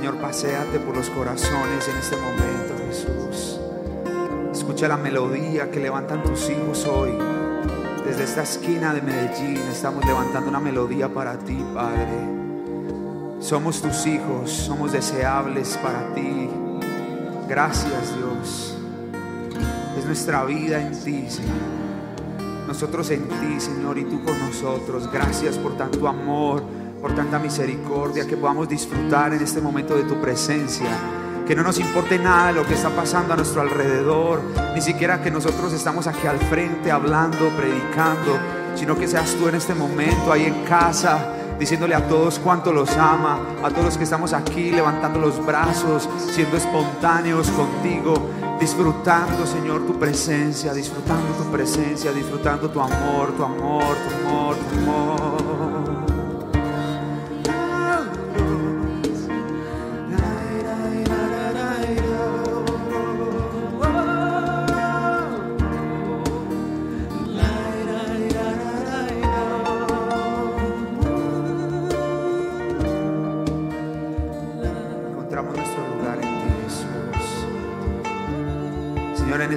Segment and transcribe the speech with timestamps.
[0.00, 3.60] Señor, paséate por los corazones en este momento, Jesús.
[4.50, 7.12] Escucha la melodía que levantan tus hijos hoy.
[8.06, 12.16] Desde esta esquina de Medellín estamos levantando una melodía para ti, Padre.
[13.40, 16.48] Somos tus hijos, somos deseables para ti.
[17.46, 18.78] Gracias, Dios.
[19.98, 21.60] Es nuestra vida en ti, Señor.
[22.66, 25.12] Nosotros en ti, Señor, y tú con nosotros.
[25.12, 26.62] Gracias por tanto amor,
[27.00, 30.90] por tanta misericordia, que podamos disfrutar en este momento de tu presencia.
[31.46, 34.40] Que no nos importe nada lo que está pasando a nuestro alrededor,
[34.74, 38.38] ni siquiera que nosotros estamos aquí al frente hablando, predicando,
[38.74, 42.90] sino que seas tú en este momento ahí en casa diciéndole a todos cuánto los
[42.96, 48.14] ama, a todos los que estamos aquí levantando los brazos, siendo espontáneos contigo,
[48.58, 54.78] disfrutando, Señor, tu presencia, disfrutando tu presencia, disfrutando tu amor, tu amor, tu amor, tu
[54.78, 55.69] amor.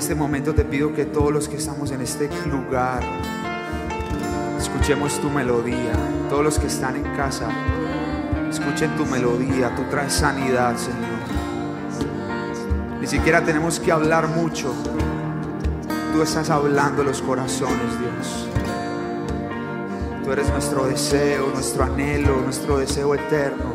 [0.03, 3.01] Este momento te pido que todos los que estamos en este lugar
[4.59, 5.93] escuchemos tu melodía.
[6.29, 7.47] Todos los que están en casa,
[8.49, 9.73] escuchen tu melodía.
[9.77, 11.23] Tú traes sanidad, Señor.
[12.99, 14.73] Ni siquiera tenemos que hablar mucho.
[16.11, 18.49] Tú estás hablando los corazones, Dios.
[20.25, 23.72] Tú eres nuestro deseo, nuestro anhelo, nuestro deseo eterno.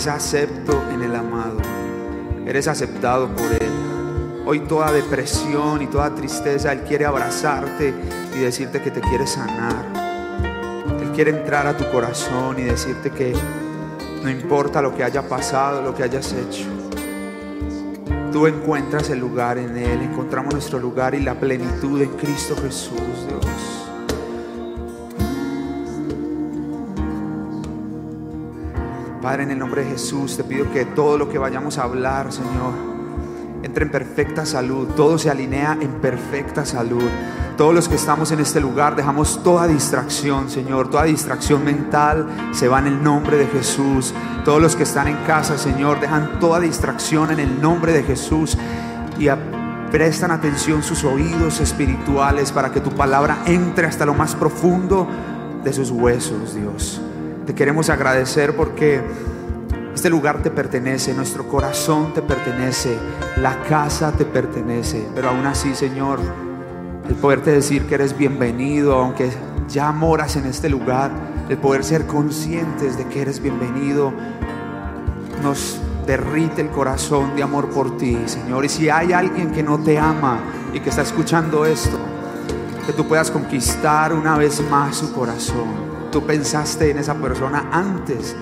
[0.00, 1.58] Eres acepto en el amado.
[2.46, 3.70] Eres aceptado por Él.
[4.46, 7.92] Hoy toda depresión y toda tristeza, Él quiere abrazarte
[8.34, 9.84] y decirte que te quiere sanar.
[11.02, 13.34] Él quiere entrar a tu corazón y decirte que
[14.22, 16.64] no importa lo que haya pasado, lo que hayas hecho.
[18.32, 23.26] Tú encuentras el lugar en Él, encontramos nuestro lugar y la plenitud en Cristo Jesús,
[23.28, 23.79] Dios.
[29.30, 32.32] Padre, en el nombre de Jesús, te pido que todo lo que vayamos a hablar,
[32.32, 32.72] Señor,
[33.62, 37.08] entre en perfecta salud, todo se alinea en perfecta salud.
[37.56, 42.66] Todos los que estamos en este lugar dejamos toda distracción, Señor, toda distracción mental se
[42.66, 44.12] va en el nombre de Jesús.
[44.44, 48.58] Todos los que están en casa, Señor, dejan toda distracción en el nombre de Jesús
[49.16, 49.28] y
[49.92, 55.06] prestan atención sus oídos espirituales para que tu palabra entre hasta lo más profundo
[55.62, 57.00] de sus huesos, Dios.
[57.46, 59.00] Te queremos agradecer porque
[59.94, 62.96] este lugar te pertenece, nuestro corazón te pertenece,
[63.36, 66.20] la casa te pertenece, pero aún así, Señor,
[67.08, 69.30] el poderte decir que eres bienvenido, aunque
[69.68, 71.10] ya moras en este lugar,
[71.48, 74.12] el poder ser conscientes de que eres bienvenido,
[75.42, 78.64] nos derrite el corazón de amor por ti, Señor.
[78.64, 80.40] Y si hay alguien que no te ama
[80.72, 81.98] y que está escuchando esto,
[82.86, 85.99] que tú puedas conquistar una vez más su corazón.
[86.10, 88.34] Tú pensaste en esa persona antes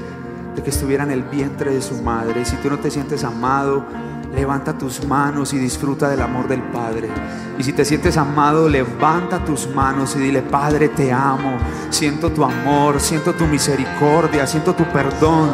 [0.56, 2.41] de que estuviera en el vientre de su madre.
[2.41, 3.84] Y si tú no te sientes amado,
[4.34, 7.09] levanta tus manos y disfruta del amor del Padre.
[7.59, 11.59] Y si te sientes amado, levanta tus manos y dile, Padre, te amo.
[11.91, 15.51] Siento tu amor, siento tu misericordia, siento tu perdón.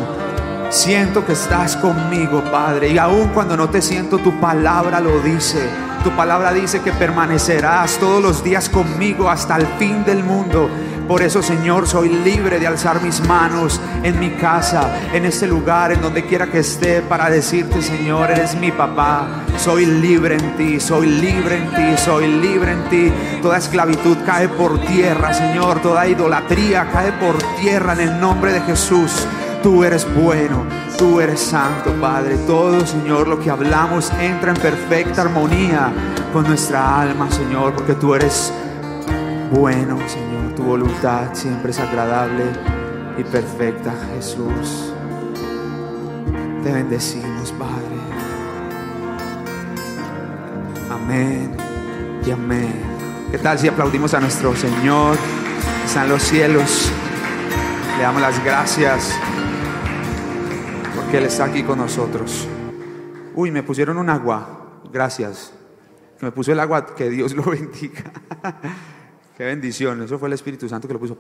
[0.71, 2.91] Siento que estás conmigo, Padre.
[2.93, 5.69] Y aun cuando no te siento, tu palabra lo dice.
[6.03, 10.69] Tu palabra dice que permanecerás todos los días conmigo hasta el fin del mundo.
[11.09, 15.93] Por eso, Señor, soy libre de alzar mis manos en mi casa, en este lugar,
[15.93, 19.45] en donde quiera que esté, para decirte, Señor, eres mi papá.
[19.59, 23.13] Soy libre en ti, soy libre en ti, soy libre en ti.
[23.43, 25.81] Toda esclavitud cae por tierra, Señor.
[25.81, 29.27] Toda idolatría cae por tierra en el nombre de Jesús.
[29.63, 30.65] Tú eres bueno,
[30.99, 32.37] tú eres santo, Padre.
[32.47, 35.93] Todo, Señor, lo que hablamos entra en perfecta armonía
[36.33, 38.53] con nuestra alma, Señor, porque tú eres
[39.55, 40.55] bueno, Señor.
[40.57, 42.45] Tu voluntad siempre es agradable
[43.17, 44.93] y perfecta, Jesús.
[46.63, 47.95] Te bendecimos, Padre.
[50.91, 51.57] Amén
[52.27, 52.73] y amén.
[53.31, 55.17] ¿Qué tal si aplaudimos a nuestro Señor?
[55.17, 56.91] Que está en los cielos.
[57.97, 59.13] Le damos las gracias
[60.97, 62.49] porque Él está aquí con nosotros.
[63.35, 64.81] Uy, me pusieron un agua.
[64.93, 65.53] Gracias.
[66.21, 66.87] Me puso el agua.
[66.95, 68.05] Que Dios lo bendiga.
[69.37, 70.01] Qué bendición.
[70.01, 71.17] Eso fue el Espíritu Santo que lo puso.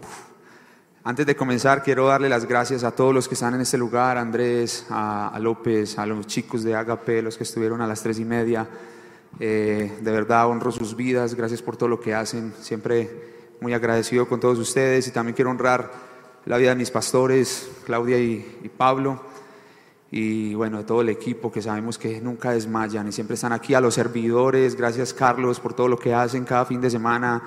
[1.02, 4.16] Antes de comenzar, quiero darle las gracias a todos los que están en este lugar,
[4.16, 8.20] a Andrés, a, López, a los chicos de Agape, los que estuvieron a las tres
[8.20, 8.68] y media.
[9.40, 12.54] Eh, de verdad honro sus vidas, gracias por todo lo que hacen.
[12.60, 15.90] Siempre muy agradecido con todos ustedes y también quiero honrar
[16.46, 19.20] la vida de mis pastores, Claudia y, Pablo,
[20.12, 23.74] y bueno, de todo el equipo que sabemos que nunca desmayan y siempre están aquí,
[23.74, 27.42] a los servidores, gracias Carlos por todo lo que hacen cada fin de semana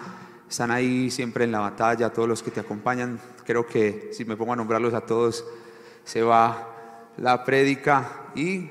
[0.49, 3.19] están ahí siempre en la batalla, todos los que te acompañan.
[3.45, 5.45] Creo que si me pongo a nombrarlos a todos,
[6.03, 8.69] se va la prédica y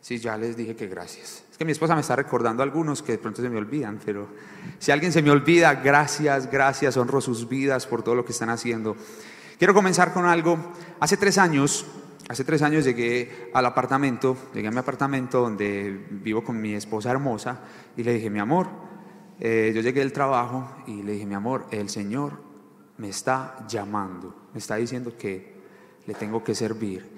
[0.00, 1.44] sí, ya les dije que gracias.
[1.50, 4.28] Es que mi esposa me está recordando algunos que de pronto se me olvidan, pero
[4.78, 8.50] si alguien se me olvida, gracias, gracias, honro sus vidas por todo lo que están
[8.50, 8.96] haciendo.
[9.58, 10.58] Quiero comenzar con algo.
[10.98, 11.86] Hace tres años,
[12.28, 17.10] hace tres años llegué al apartamento, llegué a mi apartamento donde vivo con mi esposa
[17.10, 17.60] hermosa
[17.96, 18.66] y le dije, mi amor,
[19.40, 22.32] eh, yo llegué del trabajo y le dije, mi amor, el Señor
[22.98, 25.54] me está llamando, me está diciendo que
[26.06, 27.10] le tengo que servir.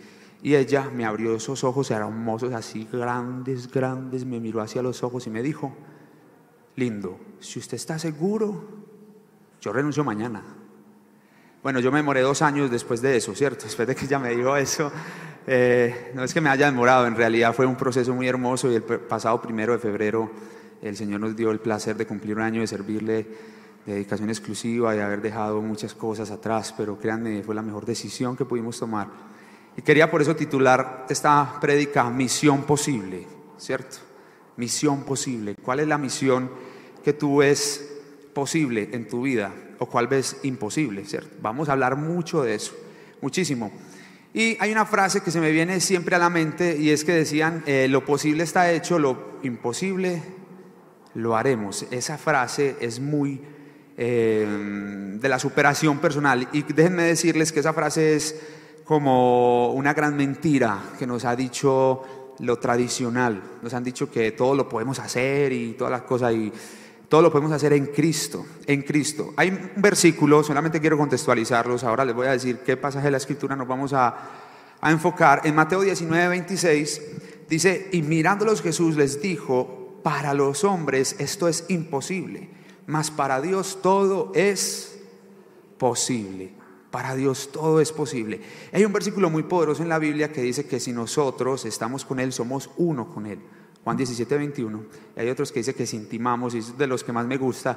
[0.42, 5.26] Y ella me abrió esos ojos hermosos, así grandes, grandes, me miró hacia los ojos
[5.26, 5.74] y me dijo,
[6.76, 8.64] lindo, si usted está seguro,
[9.60, 10.42] yo renuncio mañana.
[11.62, 13.64] Bueno, yo me demoré dos años después de eso, ¿cierto?
[13.64, 14.92] Después de que ella me dijo eso,
[15.46, 18.76] eh, no es que me haya demorado, en realidad fue un proceso muy hermoso y
[18.76, 20.30] el pasado primero de febrero
[20.82, 23.26] el Señor nos dio el placer de cumplir un año de servirle
[23.86, 28.36] de dedicación exclusiva y haber dejado muchas cosas atrás, pero créanme, fue la mejor decisión
[28.36, 29.08] que pudimos tomar.
[29.76, 33.26] Y quería por eso titular esta prédica Misión Posible,
[33.56, 33.98] ¿cierto?
[34.56, 35.54] Misión Posible.
[35.54, 36.50] ¿Cuál es la misión
[37.04, 37.92] que tú ves
[38.34, 41.36] posible en tu vida o cuál ves imposible, ¿cierto?
[41.40, 42.74] Vamos a hablar mucho de eso,
[43.20, 43.70] muchísimo.
[44.34, 47.12] Y hay una frase que se me viene siempre a la mente y es que
[47.12, 50.22] decían, eh, lo posible está hecho, lo imposible
[51.16, 51.86] lo haremos.
[51.90, 53.40] Esa frase es muy
[53.96, 54.46] eh,
[55.18, 56.46] de la superación personal.
[56.52, 58.36] Y déjenme decirles que esa frase es
[58.84, 62.02] como una gran mentira que nos ha dicho
[62.38, 63.42] lo tradicional.
[63.62, 66.52] Nos han dicho que todo lo podemos hacer y todas las cosas y
[67.08, 69.32] todo lo podemos hacer en Cristo, en Cristo.
[69.36, 73.16] Hay un versículo, solamente quiero contextualizarlos, ahora les voy a decir qué pasaje de la
[73.16, 74.14] escritura nos vamos a,
[74.80, 75.40] a enfocar.
[75.44, 77.02] En Mateo 19, 26
[77.48, 82.48] dice, y mirándolos Jesús les dijo, para los hombres esto es imposible,
[82.86, 85.00] mas para Dios todo es
[85.78, 86.52] posible.
[86.92, 88.40] Para Dios todo es posible.
[88.72, 92.20] Hay un versículo muy poderoso en la Biblia que dice que si nosotros estamos con
[92.20, 93.40] Él, somos uno con Él.
[93.82, 94.84] Juan 17, 21.
[95.16, 97.36] Y hay otros que dice que si intimamos, y es de los que más me
[97.36, 97.76] gusta.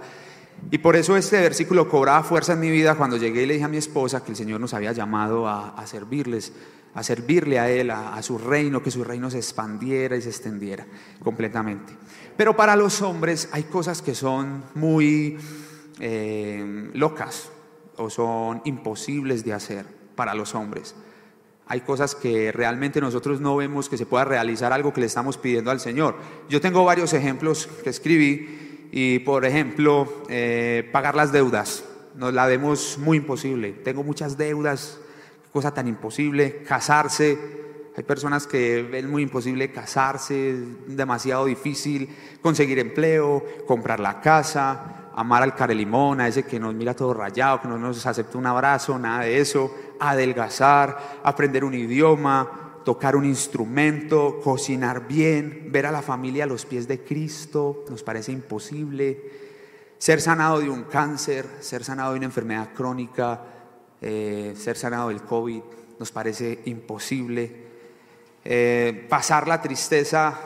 [0.72, 3.66] Y por eso este versículo cobraba fuerza en mi vida cuando llegué y le dije
[3.66, 6.54] a mi esposa que el Señor nos había llamado a, servirles
[6.94, 10.86] a servirle a Él, a, su reino, que su reino se expandiera y se extendiera
[11.24, 11.94] completamente.
[12.36, 15.38] Pero para los hombres hay cosas que son muy
[16.00, 17.50] eh, locas
[17.98, 19.86] o son imposibles de hacer
[20.16, 20.96] para los hombres.
[21.68, 25.38] Hay cosas que realmente nosotros no vemos que se pueda realizar algo que le estamos
[25.38, 26.16] pidiendo al Señor.
[26.50, 31.84] Yo tengo varios ejemplos que escribí y, por ejemplo, eh, pagar las deudas.
[32.16, 33.72] Nos la vemos muy imposible.
[33.72, 35.00] Tengo muchas deudas
[35.52, 37.38] cosa tan imposible, casarse.
[37.96, 40.56] Hay personas que ven muy imposible casarse,
[40.88, 46.94] demasiado difícil conseguir empleo, comprar la casa, amar al carelimón, a ese que nos mira
[46.94, 52.69] todo rayado, que no nos acepta un abrazo, nada de eso, adelgazar, aprender un idioma,
[52.84, 58.04] tocar un instrumento, cocinar bien, ver a la familia a los pies de Cristo, nos
[58.04, 59.50] parece imposible.
[59.98, 63.44] Ser sanado de un cáncer, ser sanado de una enfermedad crónica,
[64.02, 65.62] eh, ser sanado del COVID
[66.00, 67.68] nos parece imposible.
[68.46, 70.40] Eh, pasar la tristeza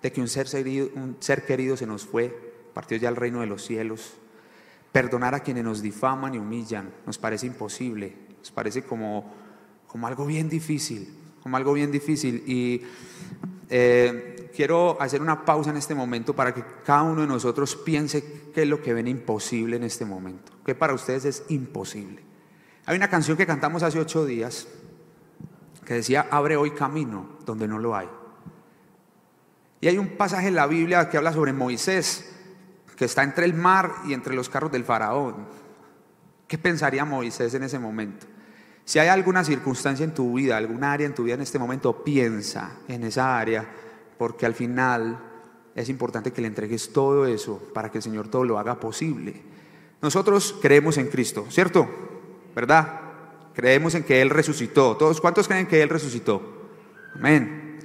[0.00, 2.28] de que un ser, querido, un ser querido se nos fue,
[2.72, 4.14] partió ya al reino de los cielos.
[4.92, 9.30] Perdonar a quienes nos difaman y humillan nos parece imposible, nos parece como,
[9.86, 11.17] como algo bien difícil,
[11.56, 12.42] algo bien difícil.
[12.46, 12.82] Y
[13.70, 18.50] eh, quiero hacer una pausa en este momento para que cada uno de nosotros piense
[18.54, 22.22] qué es lo que ven imposible en este momento, qué para ustedes es imposible.
[22.86, 24.66] Hay una canción que cantamos hace ocho días
[25.84, 28.08] que decía, abre hoy camino donde no lo hay.
[29.80, 32.34] Y hay un pasaje en la Biblia que habla sobre Moisés,
[32.96, 35.46] que está entre el mar y entre los carros del faraón.
[36.48, 38.26] ¿Qué pensaría Moisés en ese momento?
[38.88, 42.02] Si hay alguna circunstancia en tu vida, alguna área en tu vida en este momento,
[42.02, 43.68] piensa en esa área,
[44.16, 45.18] porque al final
[45.74, 49.42] es importante que le entregues todo eso para que el Señor todo lo haga posible.
[50.00, 51.86] Nosotros creemos en Cristo, ¿cierto?
[52.54, 53.00] ¿Verdad?
[53.52, 54.96] Creemos en que Él resucitó.
[54.96, 56.40] ¿Todos cuántos creen que Él resucitó?
[57.14, 57.78] Amén.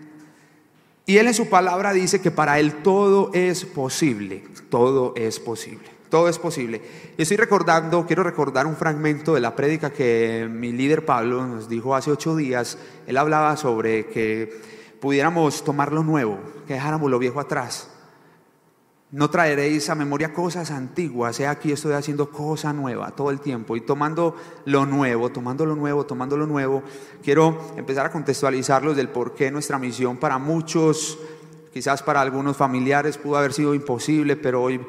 [1.05, 5.89] Y Él en su palabra dice que para Él todo es posible, todo es posible,
[6.13, 6.79] todo es posible.
[7.17, 11.67] Y estoy recordando, quiero recordar un fragmento de la prédica que mi líder Pablo nos
[11.67, 12.77] dijo hace ocho días.
[13.07, 14.61] Él hablaba sobre que
[15.01, 17.89] pudiéramos tomar lo nuevo, que dejáramos lo viejo atrás.
[19.09, 21.39] No traeréis a memoria cosas antiguas.
[21.39, 25.75] He aquí estoy haciendo cosa nueva todo el tiempo y tomando lo nuevo, tomando lo
[25.75, 26.83] nuevo, tomando lo nuevo.
[27.23, 31.17] Quiero empezar a contextualizarlos del por qué nuestra misión para muchos,
[31.73, 34.79] quizás para algunos familiares pudo haber sido imposible, pero hoy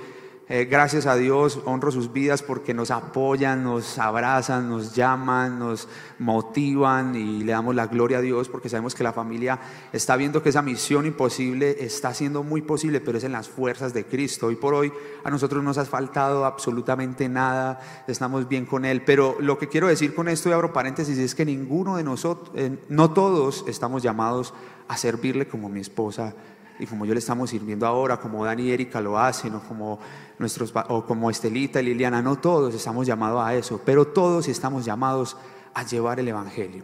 [0.47, 5.89] eh, gracias a Dios, honro sus vidas porque nos apoyan, nos abrazan, nos llaman, nos
[6.19, 9.59] motivan y le damos la gloria a Dios porque sabemos que la familia
[9.91, 13.95] está viendo que esa misión imposible está siendo muy posible, pero es en las fuerzas
[13.95, 14.49] de Cristo.
[14.49, 14.93] Hoy por hoy
[15.25, 19.87] a nosotros nos ha faltado absolutamente nada, estamos bien con Él, pero lo que quiero
[19.87, 24.03] decir con esto y abro paréntesis es que ninguno de nosotros, eh, no todos estamos
[24.03, 24.53] llamados
[24.89, 26.35] a servirle como mi esposa
[26.79, 29.99] y como yo le estamos sirviendo ahora, como Dani y Erika lo hacen, o como,
[30.39, 34.85] nuestros, o como Estelita y Liliana, no todos estamos llamados a eso, pero todos estamos
[34.85, 35.37] llamados
[35.73, 36.83] a llevar el Evangelio.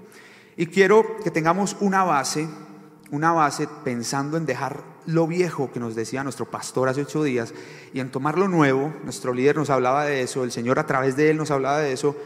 [0.57, 2.49] Y quiero que tengamos una base,
[3.11, 7.55] una base pensando en dejar lo viejo que nos decía nuestro pastor hace ocho días
[7.93, 8.93] y en tomar lo nuevo.
[9.03, 11.93] Nuestro líder nos hablaba de eso, el Señor a través de él nos hablaba de
[11.93, 12.17] eso.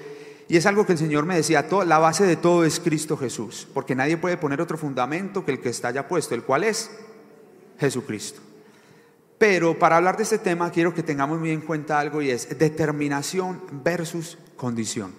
[0.49, 3.67] Y es algo que el Señor me decía, la base de todo es Cristo Jesús,
[3.73, 6.91] porque nadie puede poner otro fundamento que el que está ya puesto, el cual es
[7.79, 8.41] Jesucristo.
[9.39, 12.59] Pero para hablar de este tema quiero que tengamos muy en cuenta algo y es
[12.59, 15.13] determinación versus condición.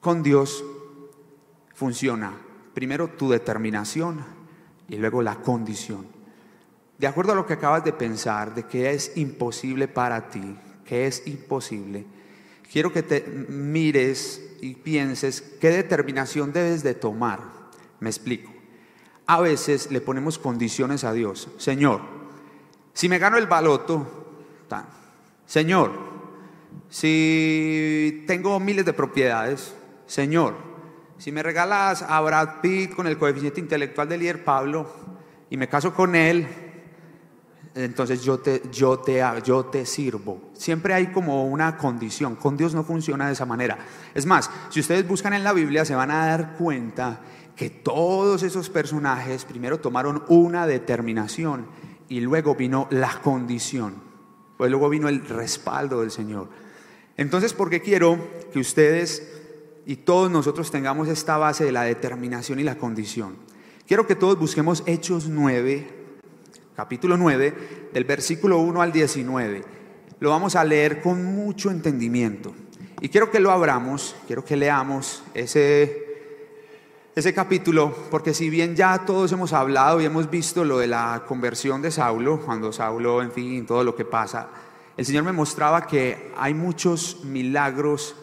[0.00, 0.64] Con Dios
[1.74, 2.32] funciona
[2.74, 4.24] primero tu determinación
[4.88, 6.06] y luego la condición.
[6.98, 11.06] De acuerdo a lo que acabas de pensar, de que es imposible para ti, que
[11.06, 12.06] es imposible,
[12.72, 17.40] quiero que te mires y pienses qué determinación debes de tomar.
[18.00, 18.55] Me explico
[19.26, 21.48] a veces le ponemos condiciones a Dios.
[21.58, 22.00] Señor,
[22.92, 24.06] si me gano el baloto,
[25.46, 25.92] Señor,
[26.88, 29.74] si tengo miles de propiedades,
[30.06, 30.54] Señor,
[31.18, 34.90] si me regalas a Brad Pitt con el coeficiente intelectual del líder Pablo
[35.48, 36.46] y me caso con él,
[37.74, 40.50] entonces yo te, yo, te, yo te sirvo.
[40.54, 42.36] Siempre hay como una condición.
[42.36, 43.78] Con Dios no funciona de esa manera.
[44.14, 47.20] Es más, si ustedes buscan en la Biblia se van a dar cuenta
[47.56, 51.66] que todos esos personajes primero tomaron una determinación
[52.08, 53.94] y luego vino la condición,
[54.58, 56.48] pues luego vino el respaldo del Señor.
[57.16, 58.18] Entonces, ¿por qué quiero
[58.52, 59.32] que ustedes
[59.86, 63.36] y todos nosotros tengamos esta base de la determinación y la condición?
[63.86, 65.88] Quiero que todos busquemos Hechos 9,
[66.76, 69.64] capítulo 9, del versículo 1 al 19.
[70.20, 72.54] Lo vamos a leer con mucho entendimiento.
[73.00, 76.05] Y quiero que lo abramos, quiero que leamos ese
[77.16, 81.24] ese capítulo, porque si bien ya todos hemos hablado y hemos visto lo de la
[81.26, 84.50] conversión de Saulo, cuando Saulo, en fin, todo lo que pasa,
[84.98, 88.16] el Señor me mostraba que hay muchos milagros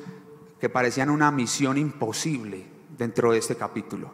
[0.62, 4.12] que parecían una misión imposible dentro de este capítulo.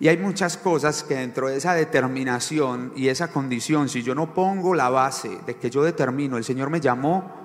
[0.00, 4.34] Y hay muchas cosas que dentro de esa determinación y esa condición, si yo no
[4.34, 7.38] pongo la base de que yo determino, el Señor me llamó,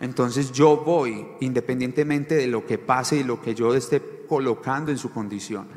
[0.00, 4.98] entonces yo voy independientemente de lo que pase y lo que yo esté colocando en
[4.98, 5.68] su condición.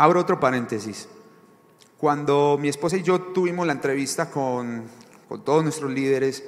[0.00, 1.06] Abro otro paréntesis.
[1.98, 4.84] Cuando mi esposa y yo tuvimos la entrevista con,
[5.44, 6.42] todos nuestros líderes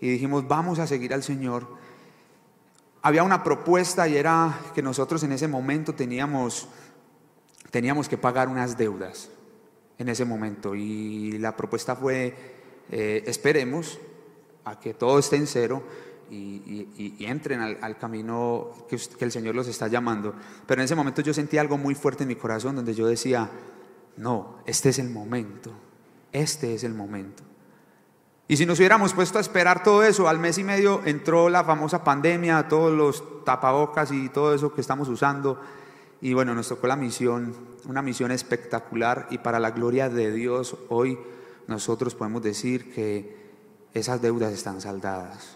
[0.00, 1.68] y dijimos, vamos a seguir al Señor,
[3.02, 6.68] había una propuesta y era que nosotros en ese momento teníamos,
[7.70, 9.28] teníamos que pagar unas deudas
[9.98, 10.74] en ese momento.
[10.74, 12.34] Y la propuesta fue,
[12.90, 14.00] eh, esperemos
[14.64, 15.82] a que todo esté en cero
[16.30, 20.34] y, entren al, camino que, el Señor los está llamando.
[20.66, 23.50] Pero en ese momento yo sentí algo muy fuerte en mi corazón donde yo decía,
[24.16, 25.70] no, este es el momento,
[26.32, 27.42] este es el momento.
[28.48, 31.64] Y si nos hubiéramos puesto a esperar todo eso, al mes y medio entró la
[31.64, 35.60] famosa pandemia, todos los tapabocas y todo eso que estamos usando.
[36.20, 37.54] Y bueno, nos tocó la misión,
[37.86, 41.18] una misión espectacular y para la gloria de Dios hoy
[41.66, 43.36] nosotros podemos decir que
[43.92, 45.55] esas deudas están saldadas.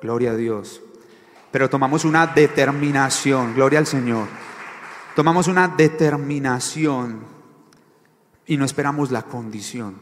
[0.00, 0.82] Gloria a Dios.
[1.50, 4.26] Pero tomamos una determinación, gloria al Señor.
[5.14, 7.20] Tomamos una determinación
[8.46, 9.96] y no esperamos la condición.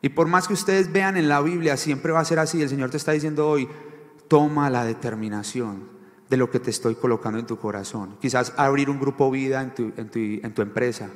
[0.00, 2.62] Y por más que ustedes vean en la Biblia, siempre va a ser así.
[2.62, 3.68] El Señor te está diciendo hoy,
[4.28, 5.88] toma la determinación
[6.28, 8.16] de lo que te estoy colocando en tu corazón.
[8.20, 11.10] Quizás abrir un grupo vida en tu, empresa.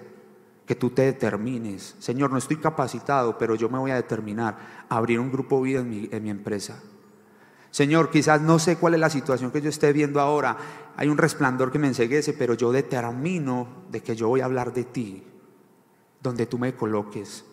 [0.66, 1.94] que tú te determines.
[1.98, 5.80] Señor, no estoy capacitado, pero yo me voy a determinar a abrir un grupo vida
[5.80, 6.82] en mi empresa.
[7.78, 10.56] Señor, quizás no sé cuál es la situación que yo esté viendo ahora.
[10.96, 14.72] Hay un resplandor que me enseguece, pero yo determino de que yo voy a hablar
[14.72, 15.22] de ti,
[16.20, 17.44] donde tú me coloques.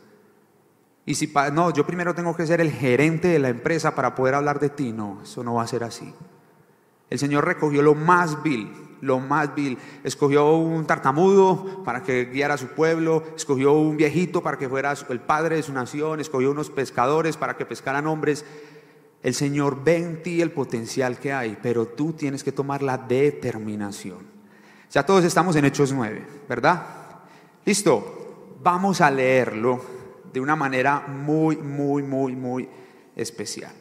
[1.06, 4.34] Y si, no, yo primero tengo que ser el gerente de la empresa para poder
[4.34, 4.92] hablar de ti.
[4.92, 6.12] No, eso no va a ser así.
[7.12, 9.78] El Señor recogió lo más vil, lo más vil.
[10.04, 14.96] Escogió un tartamudo para que guiara a su pueblo, escogió un viejito para que fuera
[15.08, 18.44] el padre de su nación, escogió unos pescadores para que pescaran hombres.
[19.26, 22.96] El Señor ve en ti el potencial que hay, pero tú tienes que tomar la
[22.96, 24.20] determinación.
[24.92, 26.86] Ya todos estamos en Hechos 9, ¿verdad?
[27.66, 29.82] Listo, vamos a leerlo
[30.32, 32.70] de una manera muy, muy, muy, muy
[33.16, 33.74] especial.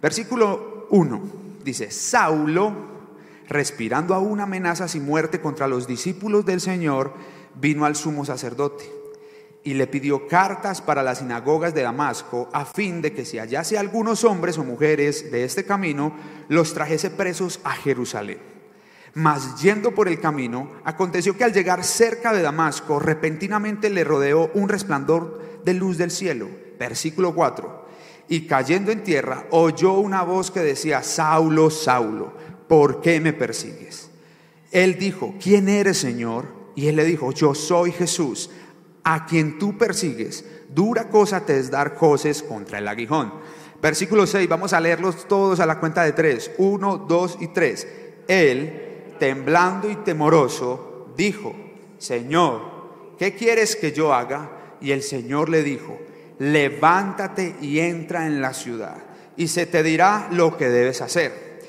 [0.00, 1.20] Versículo 1
[1.64, 2.72] dice, Saulo,
[3.48, 7.12] respirando aún amenazas y muerte contra los discípulos del Señor,
[7.60, 8.99] vino al sumo sacerdote
[9.62, 13.76] y le pidió cartas para las sinagogas de Damasco a fin de que si hallase
[13.76, 16.14] algunos hombres o mujeres de este camino,
[16.48, 18.38] los trajese presos a Jerusalén.
[19.14, 24.50] Mas yendo por el camino, aconteció que al llegar cerca de Damasco, repentinamente le rodeó
[24.54, 26.48] un resplandor de luz del cielo.
[26.78, 27.88] Versículo 4.
[28.28, 32.32] Y cayendo en tierra, oyó una voz que decía, Saulo, Saulo,
[32.68, 34.10] ¿por qué me persigues?
[34.70, 36.60] Él dijo, ¿quién eres, Señor?
[36.76, 38.48] Y él le dijo, yo soy Jesús
[39.04, 43.32] a quien tú persigues, dura cosa te es dar coces contra el aguijón.
[43.80, 46.50] Versículo 6, vamos a leerlos todos a la cuenta de tres.
[46.58, 47.86] Uno, dos y tres.
[48.28, 51.54] Él, temblando y temoroso, dijo,
[51.98, 54.76] Señor, ¿qué quieres que yo haga?
[54.80, 55.98] Y el Señor le dijo,
[56.38, 58.96] levántate y entra en la ciudad,
[59.36, 61.60] y se te dirá lo que debes hacer.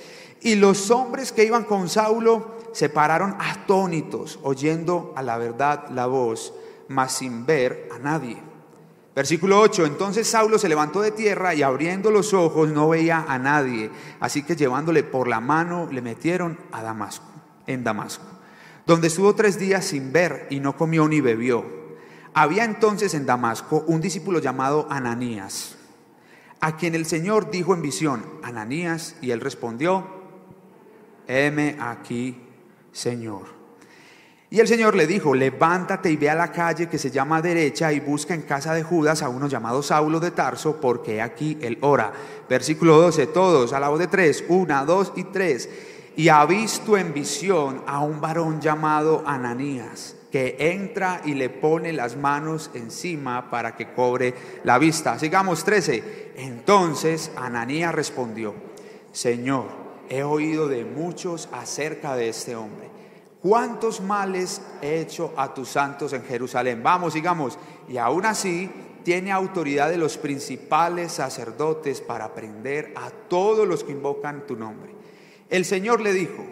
[0.42, 6.08] Y los hombres que iban con Saulo se pararon atónitos, oyendo a la verdad la
[6.08, 6.54] voz
[6.92, 8.52] mas sin ver a nadie.
[9.14, 13.38] Versículo 8, entonces Saulo se levantó de tierra y abriendo los ojos no veía a
[13.38, 17.26] nadie, así que llevándole por la mano le metieron a Damasco,
[17.68, 18.26] en Damasco,
[18.86, 21.66] donde estuvo tres días sin ver y no comió ni bebió.
[22.34, 25.76] Había entonces en Damasco un discípulo llamado Ananías,
[26.62, 30.08] a quien el Señor dijo en visión, Ananías, y él respondió,
[31.28, 32.42] heme aquí,
[32.94, 33.61] Señor.
[34.54, 37.94] Y el Señor le dijo, levántate y ve a la calle que se llama derecha
[37.94, 41.78] y busca en casa de Judas a uno llamado Saulo de Tarso, porque aquí él
[41.80, 42.12] ora.
[42.50, 45.70] Versículo 12, todos a la voz de tres, una, dos y tres.
[46.18, 51.94] Y ha visto en visión a un varón llamado Ananías, que entra y le pone
[51.94, 54.34] las manos encima para que cobre
[54.66, 55.18] la vista.
[55.18, 56.34] Sigamos 13.
[56.36, 58.54] Entonces Ananías respondió,
[59.14, 59.68] Señor,
[60.10, 62.91] he oído de muchos acerca de este hombre
[63.42, 66.84] ¿Cuántos males he hecho a tus santos en Jerusalén?
[66.84, 67.58] Vamos, sigamos.
[67.90, 68.70] Y aún así
[69.04, 74.92] tiene autoridad de los principales sacerdotes para prender a todos los que invocan tu nombre.
[75.50, 76.46] El Señor le dijo,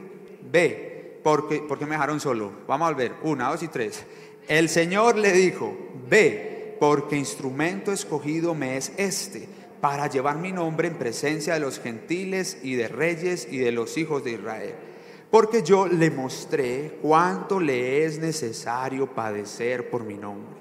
[0.52, 2.52] ve, porque, porque me dejaron solo.
[2.68, 4.04] Vamos a ver, una, dos y tres.
[4.48, 5.78] El Señor le dijo,
[6.10, 9.48] ve, porque instrumento escogido me es este,
[9.80, 13.96] para llevar mi nombre en presencia de los gentiles y de reyes y de los
[13.96, 14.89] hijos de Israel
[15.30, 20.60] porque yo le mostré cuánto le es necesario padecer por mi nombre.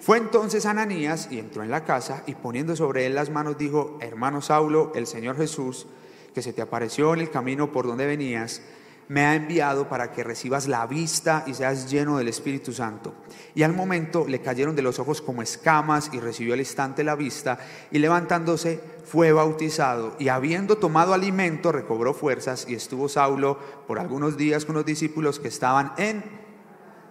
[0.00, 3.98] Fue entonces Ananías y entró en la casa y poniendo sobre él las manos dijo,
[4.00, 5.86] hermano Saulo, el Señor Jesús,
[6.34, 8.62] que se te apareció en el camino por donde venías,
[9.08, 13.14] me ha enviado para que recibas la vista y seas lleno del Espíritu Santo.
[13.54, 17.14] Y al momento le cayeron de los ojos como escamas y recibió al instante la
[17.14, 17.58] vista
[17.90, 24.36] y levantándose fue bautizado y habiendo tomado alimento recobró fuerzas y estuvo Saulo por algunos
[24.36, 26.22] días con los discípulos que estaban en,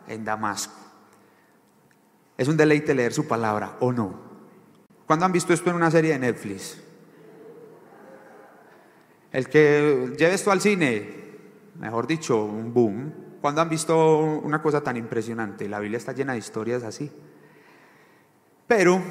[0.07, 0.75] en Damasco.
[2.37, 4.31] Es un deleite leer su palabra, ¿o no?
[5.05, 6.81] ¿Cuándo han visto esto en una serie de Netflix?
[9.31, 11.09] El que lleve esto al cine,
[11.79, 13.13] mejor dicho, un boom.
[13.41, 15.67] ¿Cuándo han visto una cosa tan impresionante?
[15.67, 17.11] La Biblia está llena de historias así.
[18.67, 19.01] Pero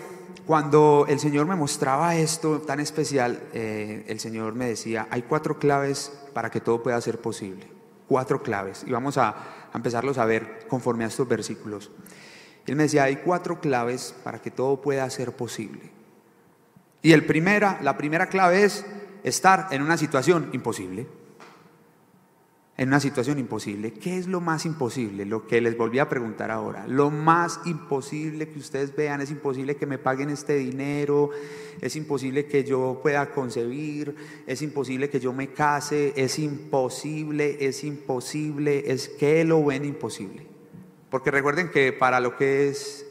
[0.47, 5.59] cuando el Señor me mostraba esto tan especial, eh, el Señor me decía, hay cuatro
[5.59, 7.66] claves para que todo pueda ser posible.
[8.09, 8.85] Cuatro claves.
[8.87, 11.90] Y vamos a, a empezarlos a ver conforme a estos versículos.
[12.66, 15.90] Él me decía, hay cuatro claves para que todo pueda ser posible.
[17.03, 18.85] Y el primera, la primera clave es
[19.23, 21.07] estar en una situación imposible
[22.81, 23.93] en una situación imposible.
[23.93, 25.27] ¿Qué es lo más imposible?
[25.27, 26.87] Lo que les volví a preguntar ahora.
[26.88, 31.29] Lo más imposible que ustedes vean, es imposible que me paguen este dinero,
[31.83, 34.16] es imposible que yo pueda concebir,
[34.47, 40.47] es imposible que yo me case, es imposible, es imposible, es que lo ven imposible.
[41.11, 43.05] Porque recuerden que para lo que es,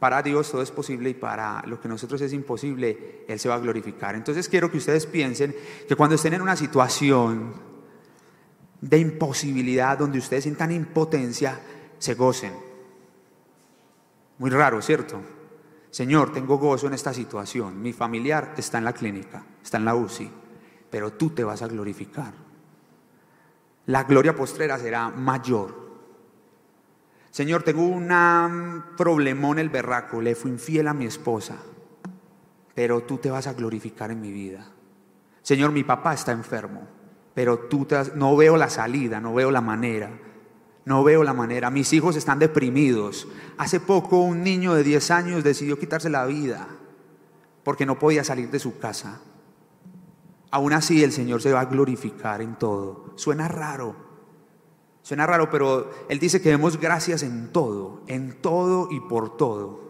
[0.00, 3.54] para Dios todo es posible y para lo que nosotros es imposible, Él se va
[3.54, 4.16] a glorificar.
[4.16, 5.54] Entonces quiero que ustedes piensen
[5.86, 7.77] que cuando estén en una situación
[8.80, 11.60] de imposibilidad, donde ustedes sientan impotencia,
[11.98, 12.52] se gocen.
[14.38, 15.20] Muy raro, ¿cierto?
[15.90, 17.82] Señor, tengo gozo en esta situación.
[17.82, 20.30] Mi familiar está en la clínica, está en la UCI,
[20.90, 22.34] pero tú te vas a glorificar.
[23.86, 25.88] La gloria postrera será mayor.
[27.30, 31.56] Señor, tengo un problemón el berraco, le fui infiel a mi esposa,
[32.74, 34.66] pero tú te vas a glorificar en mi vida.
[35.42, 36.86] Señor, mi papá está enfermo,
[37.38, 40.10] pero tú no veo la salida, no veo la manera.
[40.84, 41.70] No veo la manera.
[41.70, 43.28] Mis hijos están deprimidos.
[43.58, 46.66] Hace poco un niño de 10 años decidió quitarse la vida
[47.62, 49.20] porque no podía salir de su casa.
[50.50, 53.12] Aún así el Señor se va a glorificar en todo.
[53.14, 53.94] Suena raro.
[55.02, 59.87] Suena raro, pero Él dice que demos gracias en todo, en todo y por todo.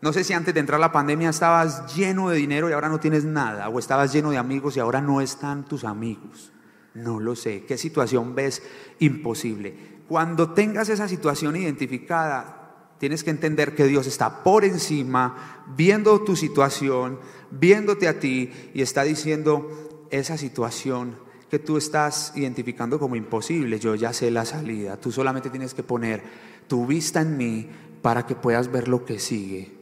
[0.00, 3.00] No sé si antes de entrar la pandemia estabas lleno de dinero y ahora no
[3.00, 6.52] tienes nada, o estabas lleno de amigos y ahora no están tus amigos.
[6.94, 7.64] No lo sé.
[7.64, 8.62] ¿Qué situación ves
[8.98, 9.96] imposible?
[10.08, 16.36] Cuando tengas esa situación identificada, tienes que entender que Dios está por encima, viendo tu
[16.36, 17.18] situación,
[17.50, 21.18] viéndote a ti y está diciendo esa situación
[21.50, 23.78] que tú estás identificando como imposible.
[23.78, 24.96] Yo ya sé la salida.
[24.98, 26.22] Tú solamente tienes que poner
[26.66, 27.68] tu vista en mí
[28.02, 29.75] para que puedas ver lo que sigue.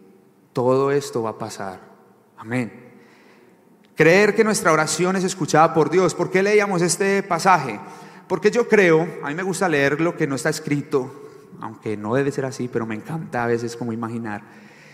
[0.55, 1.81] Todo esto va a pasar.
[2.39, 2.73] Amén.
[3.95, 6.15] Creer que nuestra oración es escuchada por Dios.
[6.15, 7.79] ¿Por qué leíamos este pasaje?
[8.27, 11.13] Porque yo creo, a mí me gusta leer lo que no está escrito,
[11.61, 14.43] aunque no debe ser así, pero me encanta a veces como imaginar.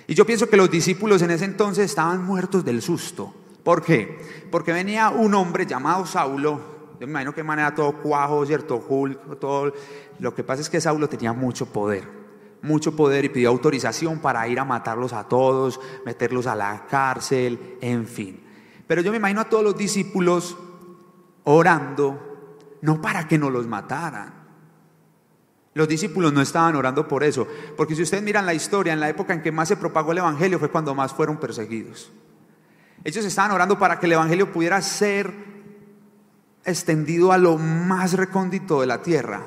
[0.08, 3.32] Y yo pienso que los discípulos en ese entonces estaban muertos del susto.
[3.62, 4.18] ¿Por qué?
[4.50, 6.60] Porque venía un hombre llamado Saulo,
[7.00, 8.84] yo me imagino que manera todo cuajo, ¿cierto?
[8.86, 9.72] Hulk, todo.
[10.18, 12.04] Lo que pasa es que Saulo tenía mucho poder,
[12.62, 17.76] mucho poder y pidió autorización para ir a matarlos a todos, meterlos a la cárcel,
[17.80, 18.40] en fin.
[18.86, 20.56] Pero yo me imagino a todos los discípulos
[21.44, 22.48] orando,
[22.82, 24.40] no para que no los mataran.
[25.74, 27.46] Los discípulos no estaban orando por eso,
[27.76, 30.18] porque si ustedes miran la historia, en la época en que más se propagó el
[30.18, 32.10] Evangelio fue cuando más fueron perseguidos.
[33.04, 35.32] Ellos estaban orando para que el Evangelio pudiera ser
[36.64, 39.42] extendido a lo más recóndito de la tierra.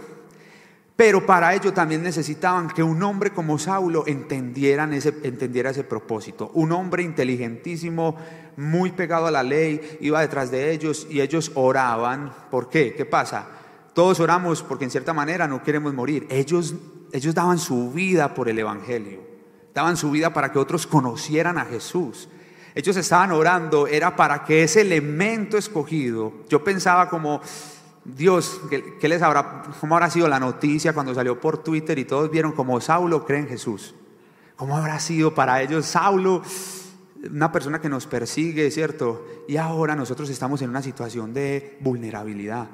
[1.05, 6.49] Pero para ello también necesitaban que un hombre como Saulo entendiera ese propósito.
[6.53, 8.15] Un hombre inteligentísimo,
[8.55, 12.31] muy pegado a la ley, iba detrás de ellos y ellos oraban.
[12.49, 12.93] ¿Por qué?
[12.93, 13.49] ¿Qué pasa?
[13.93, 16.25] Todos oramos porque en cierta manera no queremos morir.
[16.29, 16.73] Ellos,
[17.11, 19.19] ellos daban su vida por el Evangelio.
[19.73, 22.29] Daban su vida para que otros conocieran a Jesús.
[22.75, 27.41] Ellos estaban orando, era para que ese elemento escogido, yo pensaba como,
[28.05, 32.29] Dios, ¿qué, les habrá, cómo habrá sido la noticia cuando salió por Twitter y todos
[32.29, 33.95] vieron como Saulo cree en Jesús?
[34.57, 36.41] ¿Cómo habrá sido para ellos Saulo,
[37.31, 39.25] una persona que nos persigue, ¿cierto?
[39.47, 42.67] Y ahora nosotros estamos en una situación de vulnerabilidad.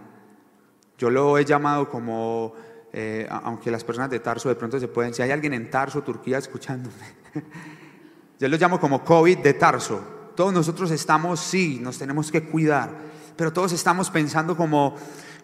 [0.98, 2.56] Yo lo he llamado como,
[2.92, 6.02] eh, aunque las personas de Tarso de pronto se pueden, si hay alguien en Tarso,
[6.02, 6.96] Turquía, escuchándome,
[8.40, 10.32] yo lo llamo como COVID de Tarso.
[10.36, 13.10] Todos nosotros estamos, sí, nos tenemos que cuidar
[13.40, 14.98] pero todos estamos pensando como,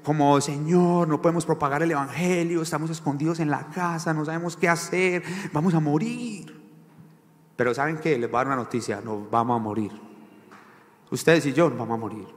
[0.04, 4.68] como, Señor, no podemos propagar el Evangelio, estamos escondidos en la casa, no sabemos qué
[4.68, 6.62] hacer, vamos a morir.
[7.56, 8.20] Pero ¿saben qué?
[8.20, 9.94] Les voy a dar una noticia, nos vamos a morir.
[11.10, 12.28] Ustedes y yo nos vamos a morir.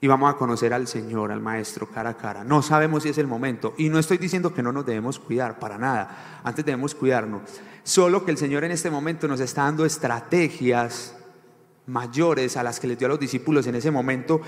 [0.00, 2.42] Y vamos a conocer al Señor, al Maestro, cara a cara.
[2.42, 3.74] No sabemos si es el momento.
[3.76, 6.40] Y no estoy diciendo que no nos debemos cuidar, para nada.
[6.42, 7.42] Antes debemos cuidarnos.
[7.82, 11.15] Solo que el Señor en este momento nos está dando estrategias
[11.86, 14.40] mayores a las que les dio a los discípulos en ese momento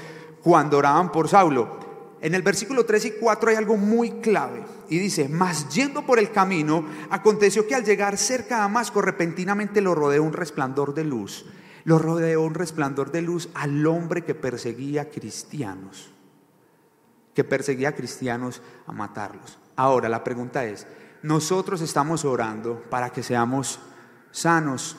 [0.43, 1.89] cuando oraban por Saulo.
[2.21, 6.19] En el versículo 3 y 4 hay algo muy clave y dice, mas yendo por
[6.19, 11.05] el camino, aconteció que al llegar cerca de Damasco repentinamente lo rodeó un resplandor de
[11.05, 11.47] luz.
[11.85, 16.11] Lo rodeó un resplandor de luz al hombre que perseguía cristianos,
[17.35, 19.59] que perseguía cristianos a matarlos.
[19.77, 20.87] Ahora la pregunta es,
[21.23, 23.79] nosotros estamos orando para que seamos
[24.33, 24.97] sanos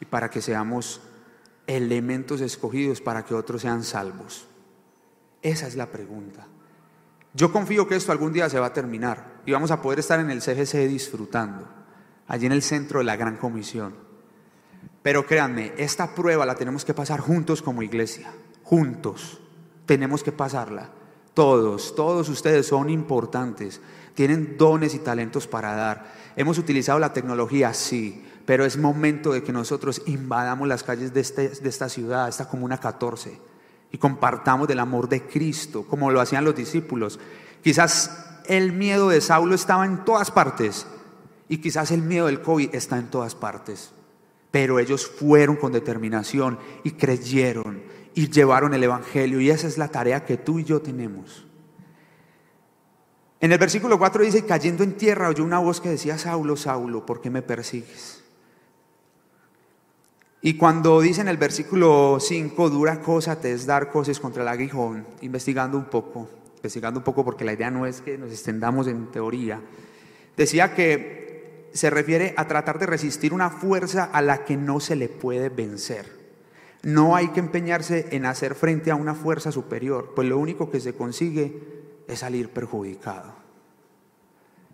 [0.00, 1.00] y para que seamos
[1.76, 4.46] elementos escogidos para que otros sean salvos?
[5.42, 6.46] Esa es la pregunta.
[7.34, 10.20] Yo confío que esto algún día se va a terminar y vamos a poder estar
[10.20, 11.66] en el CGC disfrutando,
[12.28, 13.94] allí en el centro de la gran comisión.
[15.02, 18.32] Pero créanme, esta prueba la tenemos que pasar juntos como iglesia,
[18.62, 19.40] juntos.
[19.86, 20.90] Tenemos que pasarla.
[21.34, 23.80] Todos, todos ustedes son importantes,
[24.14, 26.12] tienen dones y talentos para dar.
[26.36, 31.20] Hemos utilizado la tecnología, sí, pero es momento de que nosotros invadamos las calles de,
[31.20, 33.38] este, esta ciudad, esta comuna 14,
[33.90, 37.20] y compartamos del amor de Cristo, como lo hacían los discípulos.
[37.62, 40.86] Quizás el miedo de Saulo estaba en todas partes
[41.48, 43.92] y quizás el miedo del COVID está en todas partes.
[44.50, 47.82] Pero ellos fueron con determinación y creyeron
[48.14, 51.46] y llevaron el Evangelio y esa es la tarea que tú y yo tenemos.
[53.40, 57.04] En el versículo 4 dice, cayendo en tierra oyó una voz que decía, Saulo, Saulo,
[57.04, 58.21] ¿por qué me persigues?
[60.44, 64.48] Y cuando dice en el versículo 5, dura cosa te es dar cosas contra el
[64.48, 68.88] aguijón, investigando un poco, investigando un poco porque la idea no es que nos extendamos
[68.88, 69.60] en teoría,
[70.36, 74.96] decía que se refiere a tratar de resistir una fuerza a la que no se
[74.96, 76.10] le puede vencer.
[76.82, 80.80] No hay que empeñarse en hacer frente a una fuerza superior, pues lo único que
[80.80, 81.62] se consigue
[82.08, 83.32] es salir perjudicado.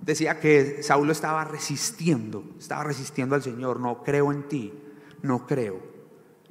[0.01, 4.73] Decía que Saulo estaba resistiendo, estaba resistiendo al Señor, no creo en ti,
[5.23, 5.81] no creo.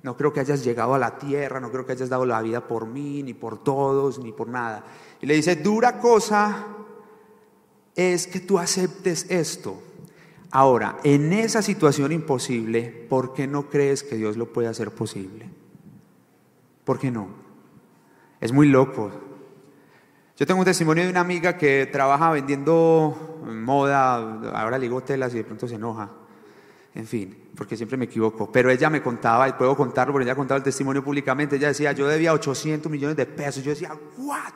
[0.03, 2.67] No creo que hayas llegado a la tierra, no creo que hayas dado la vida
[2.67, 4.83] por mí, ni por todos, ni por nada.
[5.21, 6.67] Y le dice, dura cosa
[7.95, 9.81] es que tú aceptes esto.
[10.51, 15.49] Ahora, en esa situación imposible, ¿por qué no crees que Dios lo puede hacer posible?
[16.85, 17.27] ¿Por qué no?
[18.39, 19.11] Es muy loco.
[20.37, 24.15] Yo tengo un testimonio de una amiga que trabaja vendiendo moda,
[24.53, 26.11] ahora le digo telas y de pronto se enoja.
[26.97, 28.51] En fin, porque siempre me equivoco.
[28.51, 31.55] Pero ella me contaba, y puedo contarlo porque ella contaba el testimonio públicamente.
[31.55, 33.63] Ella decía, yo debía 800 millones de pesos.
[33.63, 34.53] Yo decía, ¿what?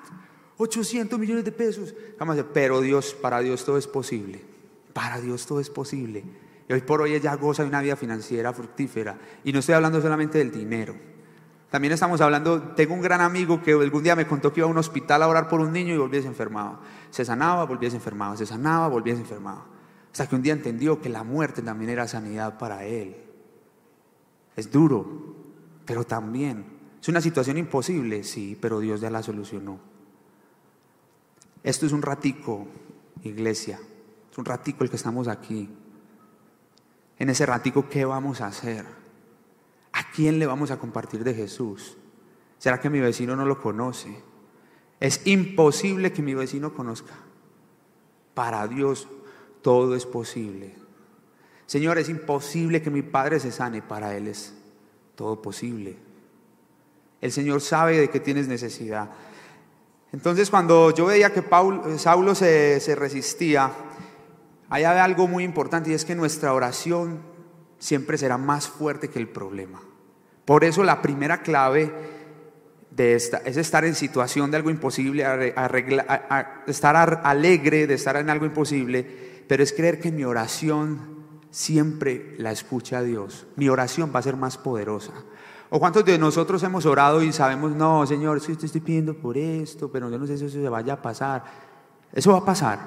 [0.58, 1.94] 800 millones de pesos.
[2.52, 4.42] Pero Dios, para Dios todo es posible.
[4.92, 6.24] Para Dios todo es posible.
[6.68, 9.20] Y hoy por hoy ella goza de una vida financiera fructífera.
[9.44, 10.96] Y no estoy hablando solamente del dinero.
[11.70, 14.72] También estamos hablando, tengo un gran amigo que algún día me contó que iba a
[14.72, 16.80] un hospital a orar por un niño y volvía enfermado.
[17.12, 18.36] Se sanaba, volvía enfermado.
[18.36, 19.80] Se sanaba, volvía enfermado.
[20.12, 23.16] Hasta que un día entendió que la muerte también era sanidad para él.
[24.56, 25.36] Es duro,
[25.86, 26.66] pero también
[27.02, 29.80] es una situación imposible, sí, pero Dios ya la solucionó.
[31.64, 32.68] Esto es un ratico,
[33.24, 33.80] iglesia.
[34.32, 35.68] Es un ratico el que estamos aquí.
[37.18, 38.86] En ese ratico, ¿qué vamos a hacer?
[39.94, 41.98] ¿A quién le vamos a compartir de Jesús?
[42.60, 44.24] ¿Será que mi vecino no lo conoce?
[45.00, 47.16] Es imposible que mi vecino conozca.
[48.36, 49.08] Para Dios
[49.62, 50.76] todo es posible.
[51.66, 54.54] Señor, es imposible que mi padre se sane, para Él es
[55.16, 55.96] todo posible.
[57.22, 59.10] El Señor sabe de qué tienes necesidad.
[60.12, 61.44] Entonces cuando yo veía que
[61.98, 63.72] Saulo se, resistía,
[64.70, 67.22] hay algo muy importante y es que nuestra oración
[67.80, 69.82] siempre será más fuerte que el problema.
[70.44, 71.94] Por eso la primera clave
[72.90, 75.24] de esta, es estar en situación de algo imposible,
[76.68, 82.54] estar alegre de estar en algo imposible pero es creer que mi oración siempre la
[82.54, 83.48] escucha Dios.
[83.58, 85.12] Mi oración va a ser más poderosa.
[85.70, 89.38] ¿O cuántos de nosotros hemos orado y sabemos, no, Señor, si te estoy pidiendo por
[89.38, 91.44] esto, pero yo no sé si eso se vaya a pasar?
[92.14, 92.80] Eso va a pasar.